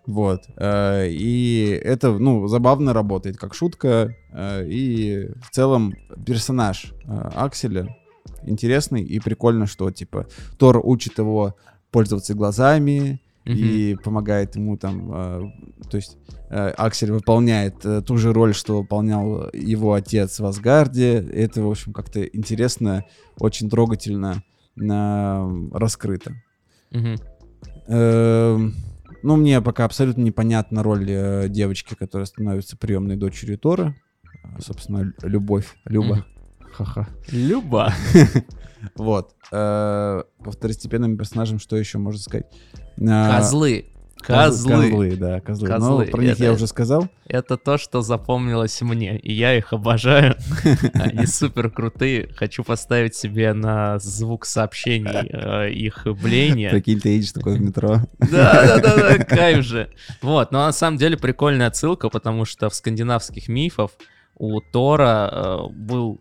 [0.06, 0.40] Вот.
[0.56, 4.14] э, И это, ну, забавно работает, как шутка.
[4.32, 5.94] э, И в целом
[6.26, 7.96] персонаж э, Акселя
[8.44, 10.26] интересный и прикольно, что типа
[10.58, 11.54] Тор учит его
[11.90, 15.40] пользоваться глазами и помогает ему там, э,
[15.90, 16.18] то есть
[16.50, 21.14] э, Аксель выполняет э, ту же роль, что выполнял его отец в Асгарде.
[21.18, 23.04] Это, в общем, как-то интересно,
[23.38, 24.42] очень трогательно
[24.80, 26.34] э, раскрыто.
[27.88, 28.74] Эм,
[29.22, 33.94] Ну, мне пока абсолютно непонятна роль э, девочки, которая становится приемной дочерью Тора.
[34.58, 36.24] Собственно, Лю- любовь, Люба.
[36.72, 37.08] Ха-ха.
[37.30, 37.92] Люба.
[38.96, 39.34] Вот.
[39.52, 42.46] Э, По второстепенным персонажам что еще можно сказать?
[43.00, 43.86] А, Козлы.
[44.18, 44.72] коз- Козлы.
[44.90, 45.68] Козлы, да, козлы.
[45.68, 47.08] Козлы, Ну, про них я это- уже сказал.
[47.26, 50.36] Это то, что запомнилось мне, и я их обожаю.
[50.94, 52.28] Они супер крутые.
[52.36, 56.70] Хочу поставить себе на звук сообщений э, их блеяние.
[56.70, 58.00] Прикинь, ты едешь такой в метро.
[58.18, 58.26] Да,
[58.66, 59.88] да, да, да, кайф же.
[60.22, 63.90] Вот, но на самом деле прикольная отсылка, потому что в скандинавских мифах
[64.36, 66.20] у Тора э, был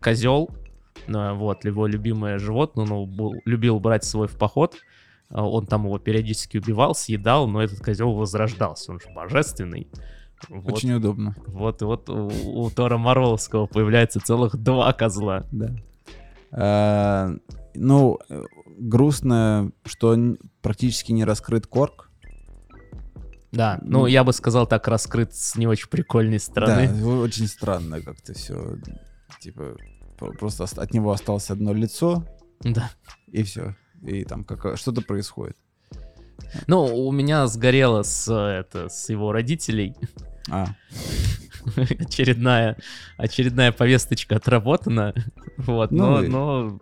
[0.00, 0.48] козел,
[1.08, 4.76] вот, его любимое животное, но был- любил брать свой в поход.
[5.30, 9.88] Э, Он там его периодически убивал, съедал, но этот козел возрождался, он же божественный.
[10.48, 11.34] Вот, Очень удобно.
[11.48, 15.44] вот, вот у, у Тора Марвеловского появляется целых два козла.
[15.50, 15.70] Да.
[16.52, 17.30] А,
[17.74, 18.18] Ну,
[18.78, 20.16] грустно, что
[20.62, 22.10] практически не раскрыт Корк.
[23.50, 24.06] Да, ну Ну.
[24.06, 26.88] я бы сказал так, раскрыт с не очень прикольной стороны.
[26.88, 28.76] Да, очень странно как-то все.
[29.40, 29.74] Типа,
[30.18, 32.24] просто ост- от него осталось одно лицо,
[32.60, 32.90] Да.
[33.26, 33.74] и все.
[34.02, 35.56] И там как что-то происходит.
[36.66, 39.94] Ну, у меня сгорело с, это, с его родителей.
[40.50, 40.66] А,
[41.76, 42.76] очередная,
[43.16, 45.14] очередная повесточка отработана.
[45.56, 46.80] Вот, Ну но, и- но,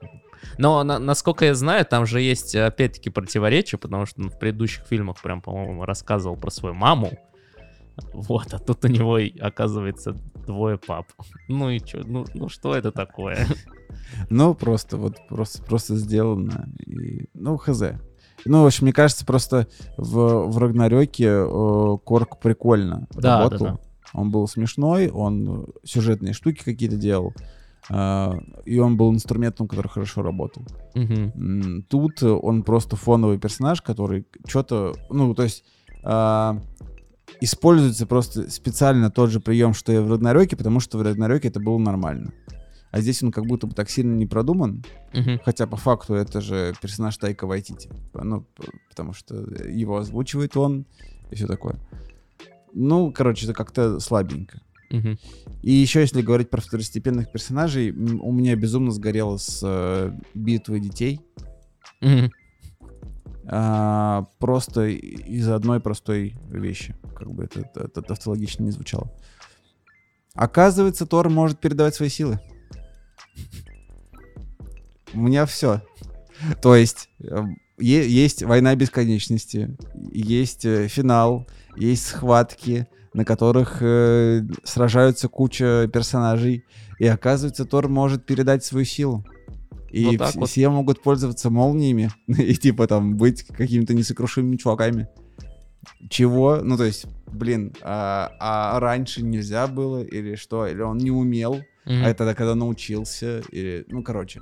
[0.59, 4.85] но на- насколько я знаю, там же есть опять-таки противоречия, потому что он в предыдущих
[4.87, 7.12] фильмах прям, по-моему, рассказывал про свою маму.
[8.12, 10.12] Вот, а тут у него оказывается
[10.46, 11.06] двое пап.
[11.48, 13.46] Ну и чё, ну, ну что это такое?
[14.30, 16.68] ну, просто вот просто, просто сделано.
[16.87, 17.82] И, ну, хз.
[18.44, 23.66] Ну, в общем, мне кажется, просто в, в Рагнарёке э, Корк прикольно Да, да, работал.
[23.66, 23.78] да.
[24.12, 27.35] Он был смешной, он сюжетные штуки какие-то делал.
[27.90, 28.32] э,
[28.66, 30.62] и он был инструментом, который хорошо работал.
[30.94, 35.64] М, Тут он просто фоновый персонаж, который что-то, ну, то есть
[36.04, 36.61] а,
[37.40, 41.61] используется просто специально тот же прием, что и в Рагнарёке, потому что в Рагнарёке это
[41.61, 42.33] было нормально.
[42.90, 45.40] А здесь он как будто бы так сильно не продуман, Мгм.
[45.44, 48.46] хотя по факту это же персонаж Тайка Вайтити, ну,
[48.88, 49.35] потому что
[49.68, 50.87] его озвучивает он
[51.31, 51.77] и все такое.
[52.72, 54.61] Ну, короче, это как-то слабенько.
[54.90, 55.18] Мгм.
[55.62, 61.20] И еще, если говорить про второстепенных персонажей, у меня безумно сгорело с э, битвы детей.
[62.01, 62.31] Мгм.
[63.49, 66.94] А, просто из одной простой вещи.
[67.16, 69.11] Как бы это, это, это тавтологично не звучало.
[70.35, 72.38] Оказывается, Тор может передавать свои силы.
[75.14, 75.83] У меня все.
[76.61, 77.42] То есть э,
[77.79, 79.76] е- есть война бесконечности,
[80.12, 86.64] есть э, финал, есть схватки, на которых э, сражаются куча персонажей,
[86.98, 89.24] и оказывается, Тор может передать свою силу.
[89.90, 90.50] И Вот так вс- вот.
[90.50, 95.09] все могут пользоваться молниями и типа там быть какими-то несокрушимыми чуваками.
[96.09, 96.61] Чего?
[96.62, 100.66] Ну, то есть, блин, а, а раньше нельзя было или что?
[100.66, 102.05] Или он не умел, Мгм.
[102.05, 103.40] а это тогда когда научился?
[103.51, 104.40] Или, ну, короче,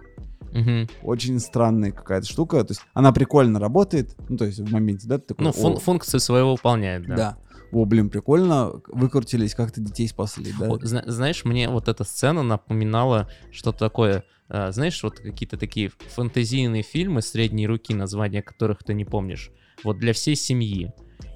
[0.53, 0.89] Мгм.
[1.03, 2.63] очень странная какая-то штука.
[2.65, 5.77] То есть она прикольно работает, ну, то есть в моменте, да, ты такой, Ну, фун-
[5.77, 7.17] «О, функцию своего выполняет, да.
[7.17, 7.39] да.
[7.73, 10.69] О, блин, прикольно, выкрутились, как-то детей спасли, да?
[10.69, 14.25] Вот, зна- знаешь, мне вот эта сцена напоминала что-то такое.
[14.51, 19.51] э, знаешь, вот какие-то такие фэнтезийные фильмы средней руки, названия которых ты не помнишь.
[19.83, 20.93] Вот для всей семьи.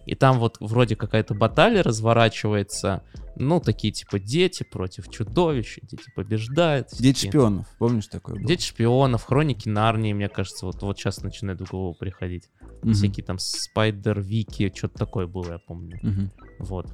[0.08, 3.02] И там вот вроде какая-то баталия разворачивается.
[3.36, 6.88] Ну, такие типа дети против чудовищ, дети побеждают.
[6.98, 7.30] Дети всякие.
[7.30, 8.36] шпионов, помнишь такое?
[8.36, 8.44] было?
[8.46, 12.44] Дети шпионов, хроники Нарнии, мне кажется, вот, вот сейчас начинает в голову приходить.
[12.82, 12.94] Мгм.
[12.94, 15.98] Всякие там Спайдер Вики, что-то такое было, я помню.
[16.02, 16.30] Мгм.
[16.58, 16.86] Вот.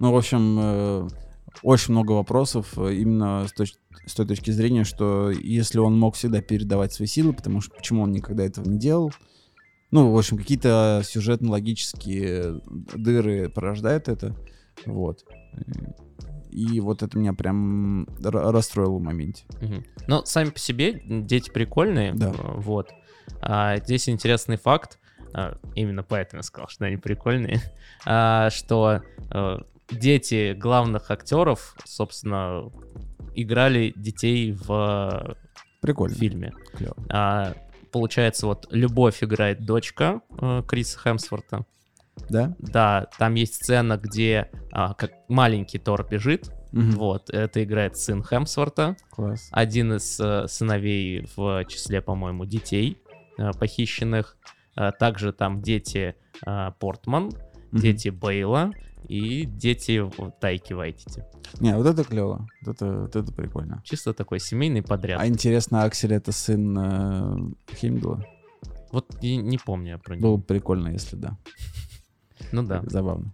[0.00, 1.08] Ну, в общем, э,
[1.62, 6.16] очень много вопросов э, именно с, точ- с той точки зрения, что если он мог
[6.16, 9.12] всегда передавать свои силы, потому что почему он никогда этого не делал?
[9.92, 12.60] Ну, в общем, какие-то сюжетно-логические
[12.96, 14.34] дыры порождают это.
[14.86, 15.24] Вот.
[16.50, 19.44] И вот это меня прям ра- расстроило в моменте.
[20.06, 22.30] Ну, сами по себе дети прикольные, Да.
[22.30, 22.90] э, вот.
[23.40, 24.98] А здесь интересный факт,
[25.34, 27.60] а, именно поэтому я сказал, что они прикольные,
[28.06, 29.58] а, что э,
[29.90, 32.70] дети главных актеров, собственно,
[33.34, 35.36] играли детей в
[35.80, 36.14] Прикольно.
[36.14, 36.52] фильме.
[36.76, 36.96] Клево.
[37.08, 37.54] А,
[37.92, 41.64] получается, вот Любовь играет дочка э, Криса Хемсворта.
[42.28, 42.54] Да?
[42.58, 46.92] Да, там есть сцена, где а, как маленький Тор бежит, Мгм.
[46.92, 49.50] Вот, это играет сын Хемсворта, Класс.
[49.52, 52.96] один из э, сыновей в числе, по-моему, детей
[53.36, 54.38] э, похищенных.
[54.74, 56.14] А также там дети
[56.46, 57.24] э, Портман,
[57.72, 57.80] Мгм.
[57.82, 58.72] дети Бейла
[59.08, 61.24] и дети в- Тайки Вайтити.
[61.60, 62.46] Не, вот это клево.
[62.64, 63.82] Вот это, вот это прикольно.
[63.84, 65.20] Чисто такой семейный подряд.
[65.20, 68.24] А интересно, Аксель это сын э, Хеймдала?
[68.90, 70.28] Вот и не помню я про него.
[70.28, 71.36] Было бы прикольно, если да.
[72.52, 72.82] Ну да.
[72.86, 73.32] Забавно.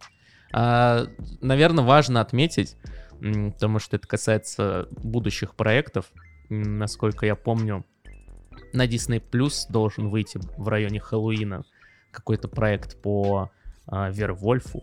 [1.40, 2.76] наверное, важно отметить,
[3.20, 6.12] потому что это касается будущих проектов.
[6.50, 7.84] Насколько я помню,
[8.72, 11.64] на Disney Plus должен выйти в районе Хэллоуина
[12.10, 13.50] какой-то проект по
[13.86, 14.82] а, Вервольфу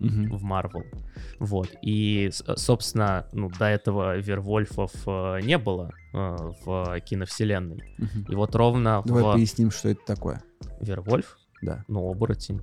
[0.00, 0.36] Мгм.
[0.36, 0.84] в Marvel.
[1.38, 1.68] Вот.
[1.82, 7.82] И, с- собственно, ну, до этого Вервольфов э, не было э, в киновселенной.
[7.98, 8.26] Мгм.
[8.28, 10.42] И вот ровно Давай в поясним, что это такое.
[10.80, 12.60] Вервольф, Да, ну, оборотень.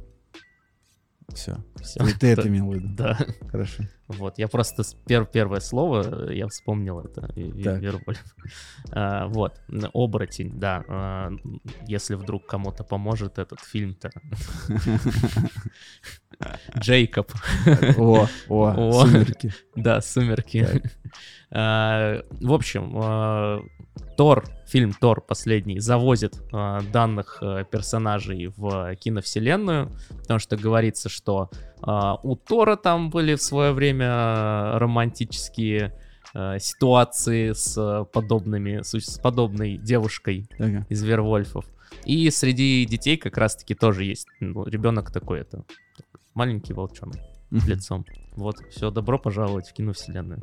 [1.33, 1.57] Все.
[1.81, 2.05] Всё.
[2.05, 2.87] Ты, ты это имел в виду.
[2.89, 3.17] Да.
[3.51, 3.83] Хорошо.
[4.07, 7.29] Вот, я просто пер- первое слово, э, я вспомнил это.
[7.35, 8.23] Вервольф.
[8.91, 9.59] А, вот,
[9.93, 11.29] оборотень, да, а,
[11.85, 14.09] если вдруг кому-то поможет этот фильм-то.
[16.79, 17.31] Джейкоб,
[17.97, 19.05] О, о, О.
[19.05, 19.53] сумерки.
[19.75, 20.81] да, «Сумерки».
[21.51, 23.61] А, В общем, а,
[24.17, 31.49] Тор, фильм Тор последний, завозит а, данных э, персонажей в киновселенную, потому что говорится, что
[32.23, 35.93] у Тора там были в свое время романтические
[36.33, 40.85] э, ситуации с э, подобными, с с подобной девушкой Ага.
[40.89, 41.65] из Вервольфов.
[42.05, 45.63] И среди детей как раз-таки тоже есть ну, ребенок такой, это
[46.33, 47.17] маленький волчонок
[47.51, 48.05] лицом.
[48.35, 50.41] Вот, все, добро пожаловать в киновселенную.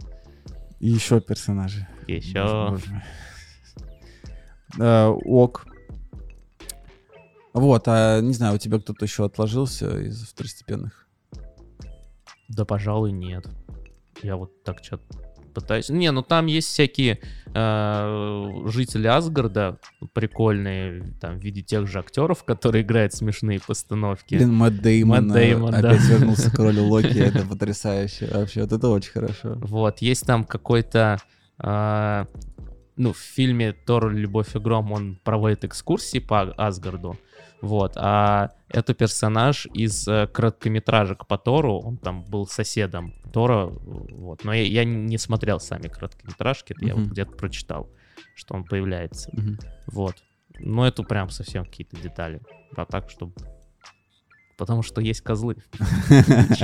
[0.81, 1.87] И еще персонажи.
[2.07, 2.79] Еще.
[4.79, 5.67] Э, ок.
[7.53, 11.07] Вот, а не знаю, у тебя кто-то еще отложился из второстепенных?
[12.49, 13.47] Да, пожалуй, нет.
[14.23, 15.89] Я вот так что-то пытаюсь.
[15.89, 17.21] Не, ну там есть всякие
[17.55, 19.79] э, жители Асгарда
[20.13, 24.35] прикольные, там, в виде тех же актеров, которые играют смешные постановки.
[24.35, 25.79] Блин, Мэтт Деймон, Мэтт э, Деймон, да.
[25.79, 28.29] опять вернулся к роли Локи, это потрясающе.
[28.33, 29.55] Вообще, вот это очень хорошо.
[29.61, 31.19] Вот, есть там какой-то...
[31.59, 32.25] э,
[32.97, 34.11] ну, в фильме «Тор.
[34.11, 37.19] Любовь и гром» он проводит экскурсии по Асгарду.
[37.61, 44.45] Вот, а это персонаж из э, короткометражек по Тору, он там был соседом Тора, вот.
[44.45, 47.89] Но я, я не смотрел сами короткометражки, это я вот где-то прочитал,
[48.35, 49.31] что он появляется.
[49.33, 49.59] Мгм.
[49.87, 50.17] Вот.
[50.59, 52.41] Но это прям совсем какие-то детали.
[52.77, 53.33] А так, чтобы...
[54.59, 55.57] Потому что есть козлы.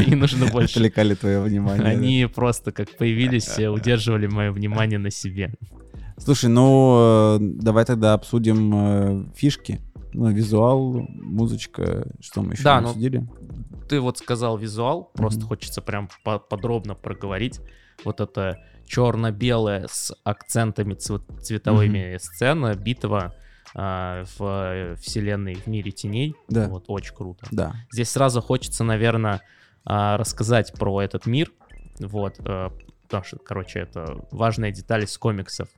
[0.06, 0.74] Не нужно больше.
[0.74, 1.86] Отвлекали твое внимание.
[1.86, 5.54] Они просто как появились, удерживали мое внимание на себе.
[6.22, 9.80] Слушай, ну э, давай тогда обсудим э, фишки.
[10.12, 13.28] Ну, визуал, музычка, что мы еще Да, не ну, обсудили.
[13.88, 15.48] Ты вот сказал визуал, просто Мгм.
[15.48, 17.60] хочется прям по- подробно проговорить.
[18.04, 23.34] Вот это черно-белое с акцентами цве- цветовыми сцена, битва
[23.72, 26.34] а, в вселенной в мире теней.
[26.48, 26.66] Да.
[26.68, 27.46] Вот очень круто.
[27.52, 27.74] Да.
[27.92, 29.42] Здесь сразу хочется, наверное,
[29.84, 31.52] рассказать про этот мир.
[32.00, 32.70] Вот, э,
[33.02, 35.68] потому что, короче, это важная деталь из комиксов.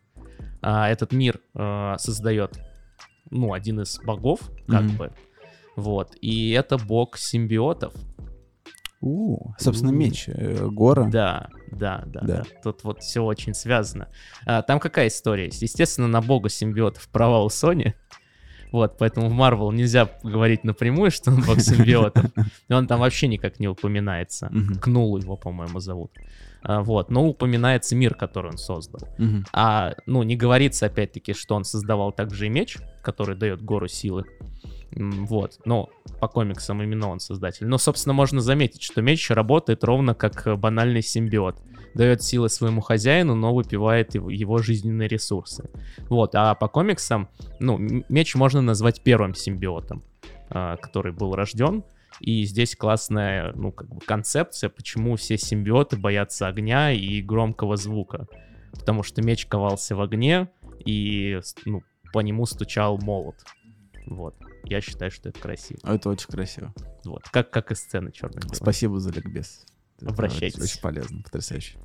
[0.63, 2.59] А, Этот мир э, создает,
[3.31, 4.97] ну, один из богов, как Мгм.
[4.97, 5.13] бы.
[5.77, 7.95] Вот, и это бог симбиотов.
[9.01, 11.09] У, собственно, меч э, Гора.
[11.09, 12.43] Да, да, да, Да.
[12.63, 14.09] Тут вот все очень связано.
[14.47, 15.63] А, там какая история есть?
[15.63, 17.95] Естественно, на бога симбиотов у Sony.
[18.71, 22.27] Вот, поэтому в Marvel нельзя говорить напрямую, что он бог симбиотов.
[22.71, 24.53] Он там вообще никак не упоминается.
[24.81, 26.13] Кнул его, по-моему, зовут.
[26.63, 29.09] А, вот, но упоминается мир, который он создал.
[29.19, 29.45] Мгм.
[29.53, 34.25] А, ну, не говорится, опять-таки, что он создавал также и меч, который дает гору силы.
[34.95, 35.89] Вот, но
[36.21, 37.67] по комиксам именно он создатель.
[37.67, 41.57] Но, собственно, можно заметить, что меч работает ровно как э, банальный симбиот.
[41.95, 45.71] Дает силы своему хозяину, но выпивает его, его жизненные ресурсы.
[46.09, 50.03] Вот, а по комиксам, ну, меч можно назвать первым симбиотом,
[50.51, 51.85] а, который был рожден.
[52.21, 58.27] И здесь классная, ну, как бы концепция, почему все симбиоты боятся огня и громкого звука.
[58.73, 60.49] Потому что меч ковался в огне,
[60.85, 63.37] и, ну, по нему стучал молот.
[64.07, 64.35] Вот.
[64.65, 65.79] Я считаю, что это красиво.
[65.85, 66.73] Это очень красиво.
[67.05, 67.23] Вот.
[67.31, 69.65] Как, как и сцены черной Спасибо за ликбез.
[70.01, 70.57] Это Обращайтесь.
[70.59, 71.79] Очень, очень полезно, потрясающе.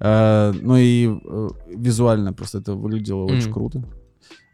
[0.00, 3.52] А, ну и э, визуально просто это выглядело очень Мгм.
[3.52, 3.84] круто.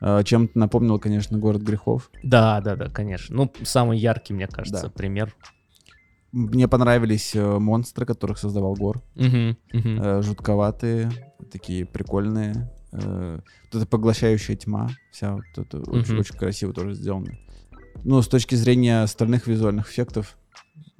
[0.01, 2.11] А, чем-то напомнил, конечно, город грехов.
[2.23, 3.37] Да, да, да, конечно.
[3.37, 4.91] Ну, самый яркий, мне кажется, Да.
[4.91, 5.35] пример.
[6.33, 9.03] Мне понравились э, монстры, которых создавал Гор.
[9.17, 9.57] Мгм.
[9.73, 11.11] Э, жутковатые,
[11.51, 12.71] такие прикольные.
[12.93, 16.21] Э, вот эта поглощающая тьма, вся вот это очень, Мгм.
[16.21, 17.33] очень красиво тоже сделано.
[18.05, 20.39] Ну, с точки зрения остальных визуальных эффектов,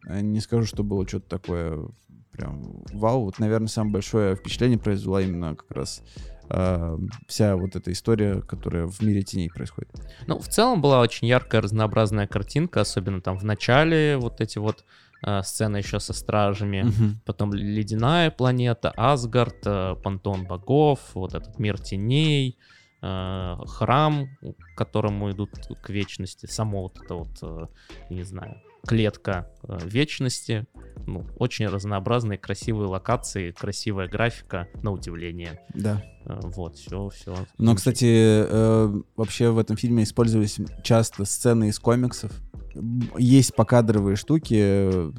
[0.09, 1.89] э, не скажу, что было что-то такое
[2.33, 3.25] прям вау.
[3.25, 6.03] Вот, наверное, самое большое впечатление произвела именно как раз
[6.51, 9.91] э, вся вот эта история, которая в мире теней происходит.
[10.27, 14.85] Ну, в целом была очень яркая, разнообразная картинка, особенно там в начале вот эти вот
[15.25, 16.83] э, сцены еще со стражами.
[16.83, 17.21] Мгм.
[17.25, 22.59] Потом ледяная планета, Асгард, э, пантеон богов, вот этот мир теней,
[23.03, 27.67] храм, к которому идут к вечности, само вот это вот, э,
[28.11, 30.67] не знаю, клетка э, вечности.
[31.07, 35.61] Ну, очень разнообразные, красивые локации, красивая графика, на удивление.
[35.75, 36.03] Да.
[36.25, 37.35] Э, Вот, все, все.
[37.59, 42.33] Но, кстати, э, вообще в этом фильме использовались часто сцены из комиксов.
[43.19, 44.55] Есть покадровые штуки.
[44.59, 45.13] э,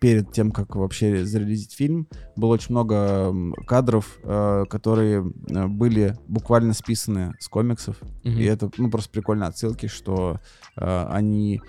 [0.00, 2.06] Перед тем, как вообще зарелизить фильм,
[2.36, 3.34] было очень много
[3.66, 7.96] кадров, э, которые э, были буквально списаны с комиксов.
[8.22, 10.38] И это ну, просто прикольно отсылки, что
[10.76, 11.60] они,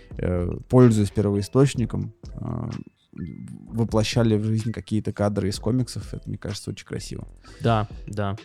[0.68, 2.14] пользуясь первоисточником,
[3.70, 6.14] воплощали в жизнь какие-то кадры из комиксов.
[6.14, 7.28] Это, мне кажется, очень красиво.
[7.62, 8.36] Да, да.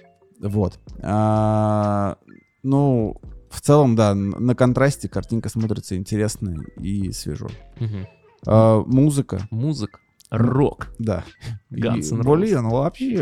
[0.40, 0.78] Вот.
[1.02, 2.18] А,
[2.62, 3.20] ну,
[3.54, 7.48] в целом, да, на контрасте картинка смотрится интересно и свежо.
[7.78, 8.06] Мгм.
[8.46, 9.98] А, музыка, Музыка,
[10.30, 10.88] рок.
[10.98, 11.24] да.
[11.70, 12.36] Guns N' Roses.
[12.36, 13.16] Блин, ну вообще,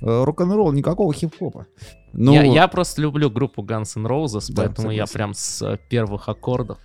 [0.00, 1.66] э, рок-н-ролл, никакого хип-хопа.
[2.14, 5.12] Ну, я, я просто люблю группу Guns N' Roses, Да, поэтому я согласен.
[5.14, 6.78] прям с э, первых аккордов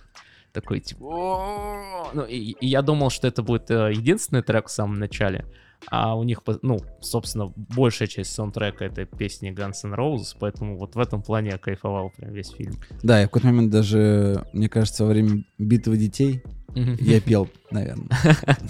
[0.52, 2.08] такой типа...
[2.14, 5.44] Ну, и, и я думал, что это будет э, единственный трек в самом начале,
[5.86, 10.94] а у них, ну, собственно, большая часть саундтрека это песни Guns N' Roses, поэтому вот
[10.94, 12.74] в этом плане я кайфовал прям весь фильм.
[13.02, 16.42] Да, я в какой-то момент даже, мне кажется, во время битвы детей
[16.74, 18.08] я пел, наверное.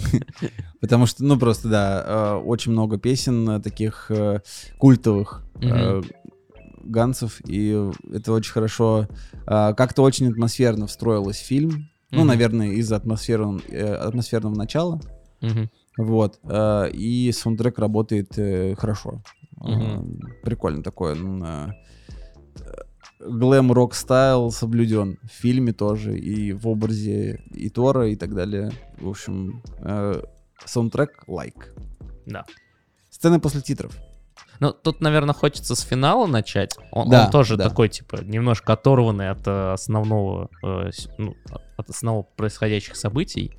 [0.81, 4.39] Потому что, ну, просто, да, э, очень много песен э, таких э,
[4.77, 5.43] культовых
[6.81, 9.07] гансов, и это очень хорошо,
[9.45, 11.89] как-то очень атмосферно встроилось в фильм.
[12.09, 14.99] Ну, наверное, из-за атмосферного, начала.
[15.41, 15.69] Мгм.
[15.99, 16.39] Вот.
[16.43, 19.21] э, И саундтрек работает э, хорошо.
[19.61, 20.01] Э,
[20.43, 21.15] Прикольно такое.
[21.15, 21.67] э,
[23.19, 28.71] Глэм-рок стайл соблюден в фильме тоже, и в образе и Тора, и так далее.
[28.97, 29.61] В общем,
[30.65, 31.73] саундтрек лайк.
[32.25, 32.45] Да.
[33.09, 33.97] Сцены после титров.
[34.61, 36.77] Ну, тут, наверное, хочется с финала начать.
[36.91, 37.67] Он, Да, он тоже да.
[37.69, 41.35] такой, типа, немножко оторванный от основного, э, ну,
[41.77, 43.58] от основного происходящих событий.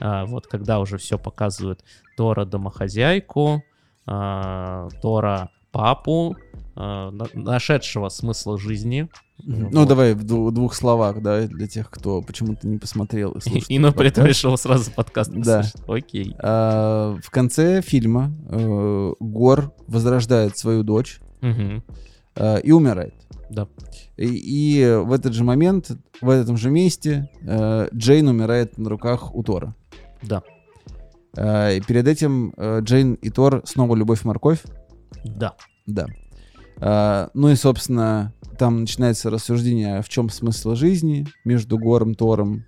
[0.00, 1.84] А, вот когда уже все показывают
[2.16, 3.62] Тора домохозяйку,
[4.06, 6.36] а, Тора папу,
[6.74, 9.08] а, на- нашедшего смысла жизни.
[9.44, 9.88] Ну, Вот.
[9.88, 13.78] давай в дву- двух словах, да, для тех, кто почему-то не посмотрел и И, и
[13.78, 15.62] ну, при этом решил сразу подкаст Да.
[15.86, 16.34] Окей.
[16.38, 21.82] А, В конце фильма э, Гор возрождает свою дочь Мгм.
[22.36, 23.14] э, и умирает.
[23.50, 23.68] Да.
[24.16, 25.90] И, и в этот же момент,
[26.20, 29.74] в этом же месте, э, Джейн умирает на руках у Тора.
[30.22, 30.42] Да.
[31.36, 34.62] Э, перед этим э, Джейн и Тор снова любовь-морковь.
[35.24, 35.54] Да.
[35.86, 36.06] Да.
[36.80, 42.64] Э, ну и, собственно, там начинается рассуждение, в чем смысл жизни между Гором и Тором.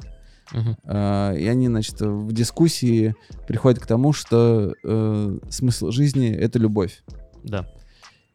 [0.52, 0.76] Мгм.
[0.84, 3.14] Э, и они, значит, в дискуссии
[3.46, 7.02] приходят к тому, что э, смысл жизни— это любовь.
[7.44, 7.66] Да.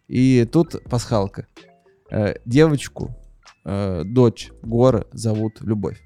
[0.07, 1.47] И тут пасхалка.
[2.11, 3.15] Э, девочку,
[3.65, 5.99] э, дочь Гора зовут Любовь.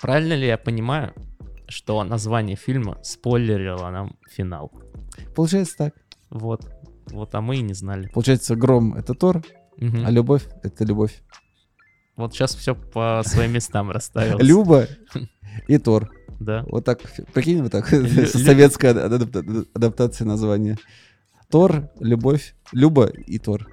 [0.00, 1.12] Правильно ли я понимаю,
[1.68, 4.72] что название фильма спойлерило нам финал?
[5.34, 5.94] Получается так.
[6.30, 6.62] Вот.
[7.06, 8.08] Вот, а мы и не знали.
[8.08, 9.42] Получается, Гром— это Тор,
[9.78, 10.04] Мгм.
[10.06, 11.22] а Любовь— это Любовь.
[12.16, 14.44] Вот сейчас все по своим местам расставилось.
[14.46, 14.86] Люба
[15.68, 16.10] и Тор.
[16.40, 16.64] Да.
[16.68, 17.00] Вот так,
[17.32, 20.76] прикинь, вот так, советская адапта- адаптация названия.
[21.50, 23.66] Тор, Любовь, Люба и Тор.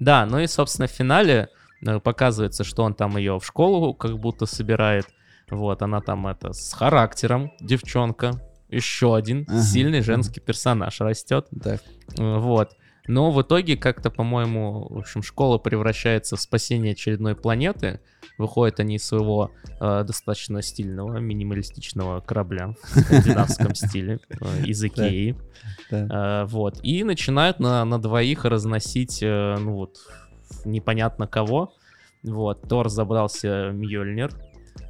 [0.00, 1.48] Да, ну и, собственно, в финале
[1.86, 5.06] э, показывается, что он там ее в школу как будто собирает.
[5.50, 8.40] Вот, она там это с характером, девчонка.
[8.68, 11.46] Еще один Ага, сильный женский персонаж растет.
[11.62, 11.80] Так.
[12.18, 12.76] Э, Вот.
[13.08, 18.00] Но в итоге как-то, по-моему, в общем, школа превращается в спасение очередной планеты.
[18.38, 25.36] Выходят они из своего э, достаточно стильного, минималистичного корабля в скандинавском стиле э, из Икеи.
[25.92, 26.80] Э, Вот.
[26.82, 29.98] И начинают на, на двоих разносить, э, ну вот,
[30.64, 31.72] непонятно кого.
[32.24, 32.68] Вот.
[32.68, 34.32] Тор забрался Мьёльнир.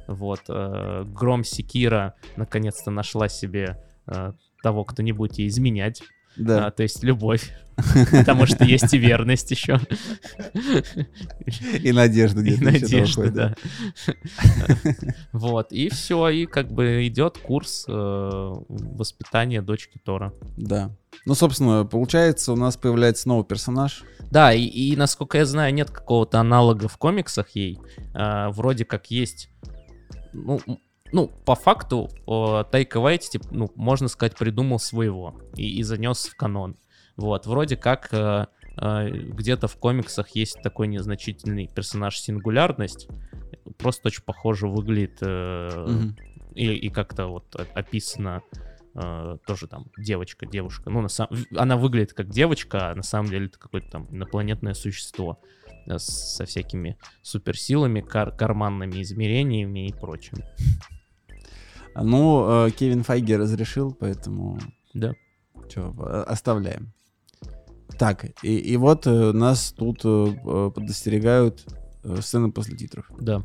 [0.07, 0.41] Вот.
[0.49, 3.77] э, Гром Секира наконец-то нашла себе
[4.07, 4.33] э,
[4.63, 6.01] того, кто не будет ей изменять.
[6.39, 6.71] А, Да.
[6.71, 7.51] то есть любовь.
[8.11, 9.79] Потому что есть и верность еще.
[11.81, 13.55] И надежда И надежда, да.
[15.31, 17.91] Вот, и все, и как бы идет курс э,
[18.67, 20.33] воспитания дочки Тора.
[20.57, 20.91] Да.
[21.25, 24.03] Ну, собственно, получается, у нас появляется новый персонаж.
[24.31, 27.79] Да, и, и, насколько я знаю, нет какого-то аналога в комиксах ей.
[28.13, 29.49] А, вроде как есть.
[30.45, 30.59] Ну,
[31.13, 32.09] ну, по факту,
[32.71, 36.75] Тайка Вайтити, ну, можно сказать, придумал своего и, и занес в канон.
[37.15, 38.45] Вот, вроде как э,
[38.79, 43.07] э, где-то в комиксах есть такой незначительный персонаж Сингулярность,
[43.77, 46.15] просто очень похоже выглядит э, Мгм.
[46.53, 48.41] и, и как-то вот описано
[48.93, 50.89] э, тоже там девочка, девушка.
[50.89, 54.07] Ну, на сам- в- она выглядит как девочка, а на самом деле это какое-то там
[54.11, 55.39] инопланетное существо
[55.97, 60.37] со всякими суперсилами, кар- карманными измерениями и прочим.
[61.93, 64.59] А, Ну, э, Кевин Файги разрешил, поэтому
[64.93, 65.13] Да.
[65.69, 65.93] Че,
[66.27, 66.93] оставляем.
[67.97, 70.07] Так, и, и вот э, нас тут э,
[70.45, 71.65] э, предостерегают
[72.03, 73.09] э, сцены после титров.
[73.19, 73.43] Да.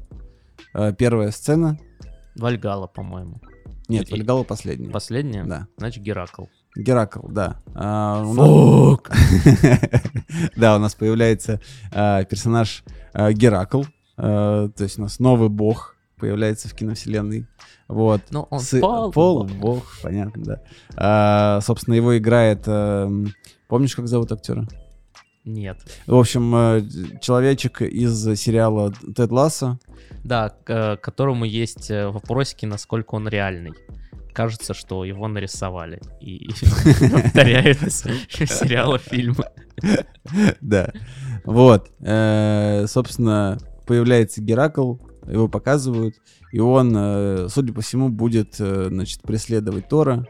[0.74, 1.78] Э, Первая сцена.
[2.36, 3.40] Вальгала, по-моему.
[3.88, 4.90] Нет, Вальгала последняя.
[4.90, 5.45] Последняя?
[5.45, 5.66] Да.
[5.78, 6.45] Значит, Геракл.
[6.76, 7.56] Геракл, да.
[7.74, 9.00] А, у нас-
[10.56, 11.60] Да, у нас появляется
[11.92, 13.82] а, персонаж а, Геракл.
[14.16, 17.46] а, То есть у нас новый бог появляется в киновселенной.
[17.88, 18.22] Вот.
[18.30, 20.60] Ну, он Сы- пол- пол бог, понятно, да.
[20.96, 22.62] А, Собственно, его играет...
[22.66, 23.32] эм,
[23.68, 24.66] Помнишь, как зовут актера?
[25.44, 25.78] Нет.
[26.06, 26.82] В общем, э,
[27.20, 29.78] человечек из сериала Тед Лассо.
[30.22, 33.72] Да, к э, которому есть э, вопросики, насколько он реальный.
[34.32, 36.48] Кажется, что его нарисовали и
[37.12, 39.44] повторяют из сериала фильма.
[40.60, 40.92] Да.
[41.44, 41.90] Вот.
[42.00, 46.14] Э, Собственно, появляется Геракл, его показывают,
[46.52, 50.26] и он, э, судя по всему, будет, э, значит, преследовать Тора.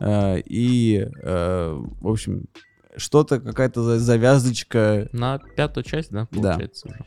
[0.00, 2.44] И, в общем,
[2.96, 6.52] что-то, какая-то за- завязочка На пятую часть, да, Да.
[6.52, 7.04] получается уже.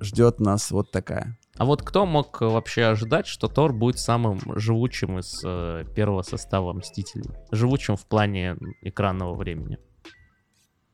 [0.00, 1.38] ждет нас вот такая.
[1.58, 6.22] А вот кто мог э, вообще ожидать, что Тор будет самым живучим из э, первого
[6.22, 7.30] состава Мстителей?
[7.50, 9.78] Живучим в плане экранного времени.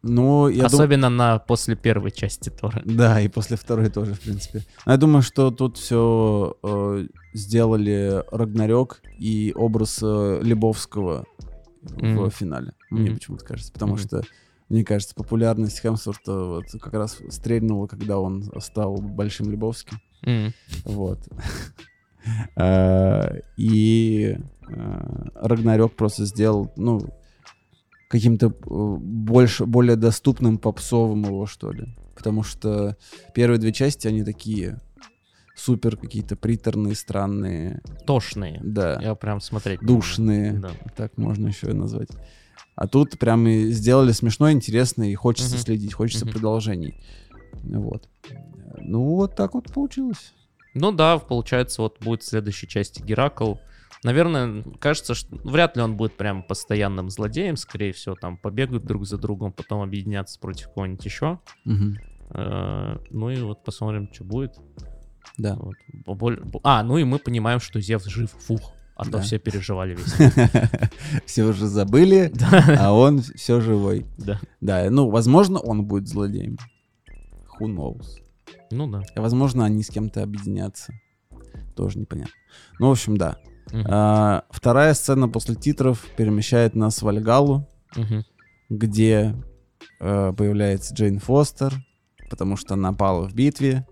[0.02, 0.66] Ну, я.
[0.66, 2.82] Особенно на после первой части Тора.
[2.84, 4.62] Да, и после второй тоже, в принципе.
[4.86, 6.56] Но я думаю, что тут все
[7.32, 11.26] сделали Рагнарёк и образ э, Лебовского
[11.82, 12.30] в Мгм.
[12.30, 12.74] финале.
[12.90, 13.14] Мне Мгм.
[13.14, 13.72] почему-то кажется.
[13.72, 14.02] Потому Мгм.
[14.02, 14.22] что,
[14.68, 20.00] мне кажется, популярность Хемсворта вот как раз стрельнула, когда он стал большим Лебовским.
[20.84, 21.18] Вот.
[22.56, 24.36] А, И
[25.34, 27.00] Рагнарёк просто сделал, ну,
[28.08, 28.50] каким-то э,
[29.00, 31.86] больше, более доступным попсовым его, что ли.
[32.14, 32.96] Потому что
[33.34, 34.80] первые две части, они такие
[35.54, 38.60] супер какие-то приторные, странные, Тошные.
[38.62, 39.80] да, Я прям смотреть.
[39.80, 40.72] душные, Да.
[40.96, 42.08] так можно еще и назвать.
[42.74, 45.62] А тут прям и сделали смешно, интересно, и хочется Мгм.
[45.62, 46.32] следить, хочется Мгм.
[46.32, 46.94] продолжений.
[47.64, 48.08] Вот.
[48.84, 50.32] Ну, вот так вот получилось.
[50.74, 53.54] Ну да, получается, вот будет в следующей части Геракл.
[54.04, 59.06] Наверное, кажется, что вряд ли он будет прям постоянным злодеем, скорее всего, там побегают друг
[59.06, 61.38] за другом, потом объединятся против кого-нибудь еще.
[61.64, 61.98] Мгм.
[62.30, 64.54] Э, Ну и вот посмотрим, что будет.
[65.38, 65.56] Да.
[66.06, 66.38] Вот.
[66.64, 68.30] А, ну и мы понимаем, что Зевс жив.
[68.46, 68.72] Фух.
[68.96, 69.20] А то Да.
[69.20, 70.14] все переживали весь.
[71.26, 72.30] Все уже забыли,
[72.78, 74.06] а он все живой.
[74.18, 74.38] Да.
[74.60, 76.58] Да, ну, возможно, он будет злодеем.
[77.58, 78.21] Who knows?
[78.70, 79.03] Ну да.
[79.16, 80.92] Возможно, они с кем-то объединятся.
[81.76, 82.32] Тоже непонятно.
[82.78, 83.38] Ну, в общем, да.
[83.72, 83.86] Мгм.
[83.88, 88.24] А, вторая сцена после титров перемещает нас в Альгалу, Мгм.
[88.68, 89.34] где
[90.00, 91.74] э, появляется Джейн Фостер,
[92.30, 93.86] потому что она пала в битве,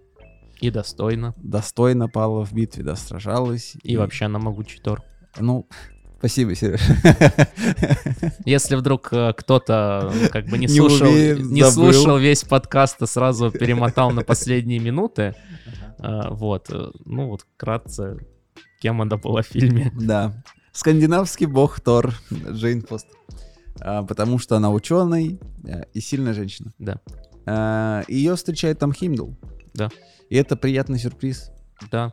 [0.61, 1.35] И достойно.
[1.37, 3.77] достойно пала в битве, да, сражалась.
[3.83, 5.03] И вообще на могучий Тор.
[5.39, 5.67] Ну,
[6.21, 6.81] спасибо, Сереж.
[8.45, 11.93] Если вдруг э, кто-то ну, как бы не Не слушал, уверен, не забыл.
[11.93, 15.35] слушал весь подкаст и сразу перемотал на последние минуты,
[15.99, 18.19] э, вот, э, ну вот вкратце,
[18.81, 19.93] кем она была в фильме.
[19.99, 20.45] Да.
[20.73, 23.17] Скандинавский бог Тор, Джейн Фостер.
[23.81, 26.73] А, потому что она ученый э, и сильная женщина.
[26.79, 27.01] Да.
[27.47, 29.31] А, ее встречает там Химдл.
[29.75, 29.89] Да.
[30.29, 31.51] И это приятный сюрприз.
[31.91, 32.13] Да.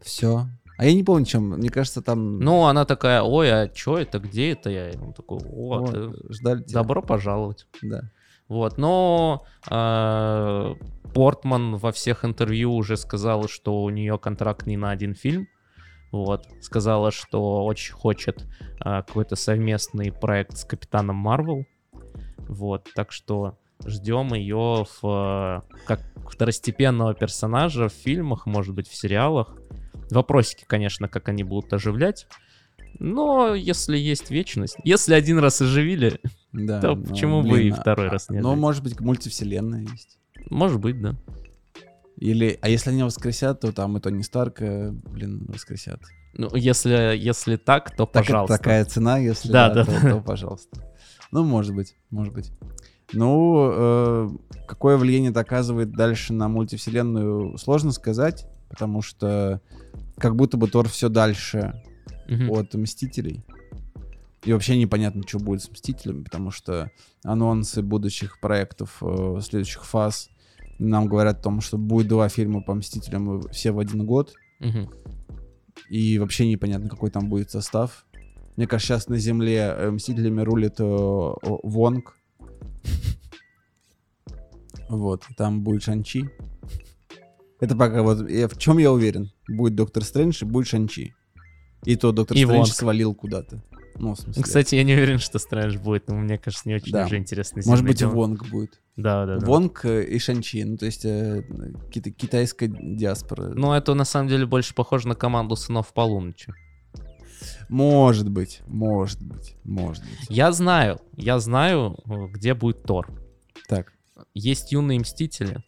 [0.00, 0.46] Все.
[0.80, 1.50] А я не помню, чем.
[1.50, 2.38] Мне кажется, там...
[2.38, 4.88] Ну, она такая, ой, а чё это, где это я?
[4.88, 6.80] И он такой, о, вот, ты- ждали тебя.
[6.80, 7.66] добро пожаловать.
[7.82, 8.10] Да.
[8.48, 10.74] Вот, но э,
[11.12, 15.48] Портман во всех интервью уже сказала, что у нее контракт не на один фильм.
[16.12, 18.46] Вот, сказала, что очень хочет
[18.82, 21.66] э, какой-то совместный проект с Капитаном Марвел.
[22.48, 29.58] Вот, так что ждем ее в, как второстепенного персонажа в фильмах, может быть, в сериалах.
[30.10, 32.26] Вопросики, конечно, как они будут оживлять.
[32.98, 36.20] Но если есть вечность, если один раз оживили,
[36.52, 38.60] Да, Да ну, почему бы блин, и второй раз не Ну, оживить?
[38.62, 40.18] может быть, мультивселенная есть.
[40.50, 41.14] может быть, да.
[42.16, 46.00] Или, а если они воскресят, то там и Тони Старка, блин, воскресят.
[46.34, 48.58] Ну, если, если так, то Так- пожалуйста.
[48.58, 50.10] такая цена, если Да, да, да, то, да.
[50.10, 50.84] то пожалуйста.
[51.32, 52.52] Ну, может быть, может быть.
[53.12, 54.28] Ну, э,
[54.68, 59.60] какое влияние это оказывает дальше на мультивселенную, сложно сказать, потому что
[60.20, 61.82] как будто бы Тор все дальше
[62.28, 62.50] Мгм.
[62.52, 63.44] от Мстителей.
[64.44, 66.90] И вообще непонятно, что будет с Мстителями, потому что
[67.24, 70.30] анонсы будущих проектов, э, следующих фаз
[70.78, 74.32] нам говорят о том, что будет два фильма по Мстителям все в один год.
[74.60, 74.90] Мгм.
[75.90, 78.06] И вообще непонятно, какой там будет состав.
[78.56, 80.84] Мне кажется, сейчас на Земле э, Мстителями рулит э,
[81.42, 82.16] Вонг.
[84.88, 86.28] Вот, там будет Шанчи.
[87.60, 88.28] Это пока вот...
[88.30, 89.30] я- в чем я уверен?
[89.48, 91.14] Будет Доктор Стрэндж и будет Шанчи.
[91.84, 92.68] И то Доктор И Стрэндж Вонг.
[92.72, 93.62] свалил куда-то.
[93.98, 94.42] Ну, смысле...
[94.42, 97.04] Кстати, я не уверен, что Стрэндж будет, но мне кажется, не очень Да.
[97.04, 97.60] уже интересно.
[97.66, 98.14] может быть, Земля.
[98.14, 98.80] Вонг будет.
[98.96, 99.46] Да, да, да.
[99.46, 100.62] Вонг и Шанчи.
[100.64, 101.42] Ну, то есть э,
[101.92, 103.48] кита- китайская диаспора.
[103.54, 106.52] Ну, это на самом деле больше похоже на команду сынов полуночи.
[107.68, 110.26] Может быть, может быть, может быть.
[110.28, 111.96] Я знаю, я знаю,
[112.32, 113.10] где будет Тор.
[113.68, 113.92] Так.
[114.34, 115.62] Есть юные мстители,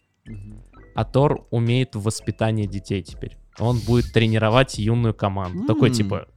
[0.95, 3.37] а Тор умеет в воспитании детей теперь.
[3.59, 5.65] Он будет тренировать юную команду.
[5.65, 5.95] Такой М.
[5.95, 6.27] типа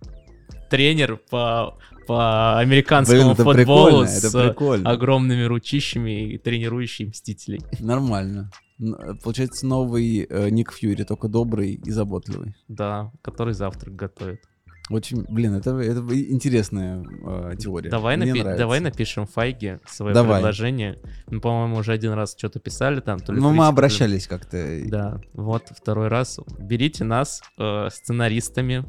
[0.70, 4.90] тренер по, по американскому Блин, это футболу прикольно, с это прикольно.
[4.90, 7.62] огромными ручищами и тренирующий мстителей.
[7.80, 8.50] Нормально.
[8.78, 12.54] Э, Получается новый э, Ник Фьюри, только добрый и заботливый.
[12.68, 14.40] Да, который завтрак готовит.
[14.88, 17.90] Очень, блин, это, это интересная э, теория.
[17.90, 18.58] Давай, Мне напи- нравится.
[18.58, 20.36] давай напишем Файге свое Давай.
[20.40, 20.98] предложение.
[21.26, 23.18] Мы, по-моему, уже один раз что-то писали там.
[23.18, 24.64] То ли Ну, мы обращались как-то.
[24.86, 26.38] Да, вот второй раз.
[26.60, 28.84] Берите нас э, сценаристами,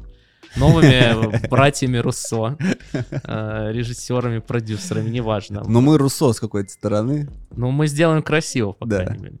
[0.56, 2.56] новыми братьями Руссо,
[2.92, 5.64] э, режиссерами, продюсерами, неважно.
[5.66, 7.28] Но мы Руссо с какой-то стороны.
[7.56, 9.04] Ну, мы сделаем красиво, по Да.
[9.04, 9.38] крайней мере.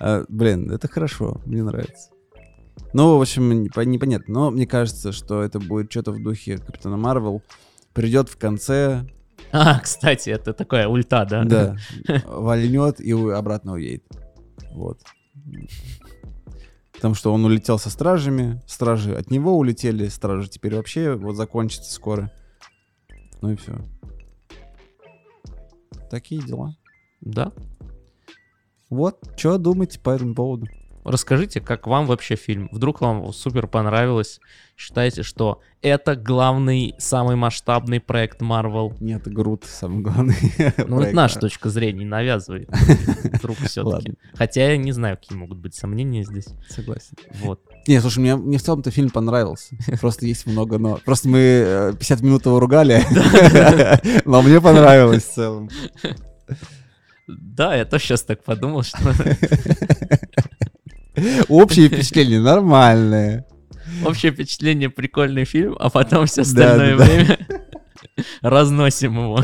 [0.00, 2.10] А, блин, это хорошо, мне нравится.
[2.92, 4.34] Ну, в общем, непо- непонятно.
[4.34, 7.42] Но мне кажется, что это будет что-то в духе Капитана Марвел.
[7.92, 9.06] Придет в конце,
[9.52, 11.44] А, кстати, это такая ульта, да?
[11.44, 11.76] да,
[12.26, 14.04] вольнет и обратно уедет.
[14.72, 15.00] Вот.
[16.92, 21.92] Потому что он улетел со стражами, стражи от него улетели, стражи теперь вообще вот закончатся
[21.92, 22.32] скоро.
[23.42, 23.76] Ну и все.
[26.10, 26.74] Такие дела.
[27.20, 27.52] Да.
[28.90, 30.66] Вот, что думаете по этому поводу?
[31.04, 32.68] Расскажите, как вам вообще фильм?
[32.72, 34.40] Вдруг вам супер понравилось?
[34.76, 38.96] Считаете, что это главный, самый масштабный проект Marvel?
[39.00, 40.34] Нет, Грут самый главный.
[40.88, 42.70] Ну, это наша точка зрения, навязывает.
[43.24, 44.14] Вдруг все-таки.
[44.34, 46.46] Хотя я не знаю, какие могут быть сомнения здесь.
[46.68, 47.16] Согласен.
[47.42, 47.60] Вот.
[47.86, 49.76] Не, слушай, мне, мне в целом-то фильм понравился.
[50.00, 50.98] Просто есть много но.
[51.04, 53.02] Просто мы э, 50 минут его ругали,
[54.24, 55.68] но мне понравилось в целом.
[57.26, 58.98] Да, я тоже сейчас так подумал, что
[61.48, 63.46] Общее впечатление нормальное.
[64.04, 67.04] общее впечатление прикольный фильм, а потом все остальное да, да.
[67.04, 67.38] время
[68.40, 69.40] разносим его.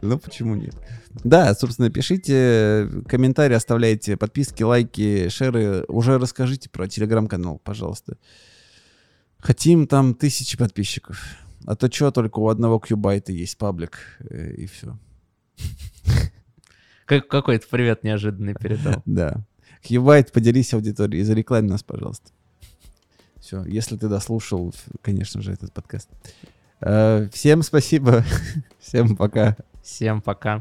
[0.00, 0.74] Ну почему нет?
[1.22, 5.84] Да, собственно, пишите комментарии, оставляйте подписки, лайки, шеры.
[5.88, 8.18] Уже расскажите про телеграм-канал, пожалуйста.
[9.38, 11.22] Хотим там тысячи подписчиков.
[11.66, 13.98] А то что, только у одного кьюбайта есть паблик,
[14.28, 14.98] э, и все.
[17.06, 19.02] Как какой-то привет неожиданный передал.
[19.06, 19.46] Да.
[19.84, 22.30] Кьюбайт, поделись аудиторией, зареклами нас, пожалуйста.
[23.38, 26.08] Все, если ты дослушал, конечно же, этот подкаст.
[26.80, 28.24] Э, Всем спасибо.
[28.80, 29.56] Всем пока.
[29.82, 30.60] Всем пока.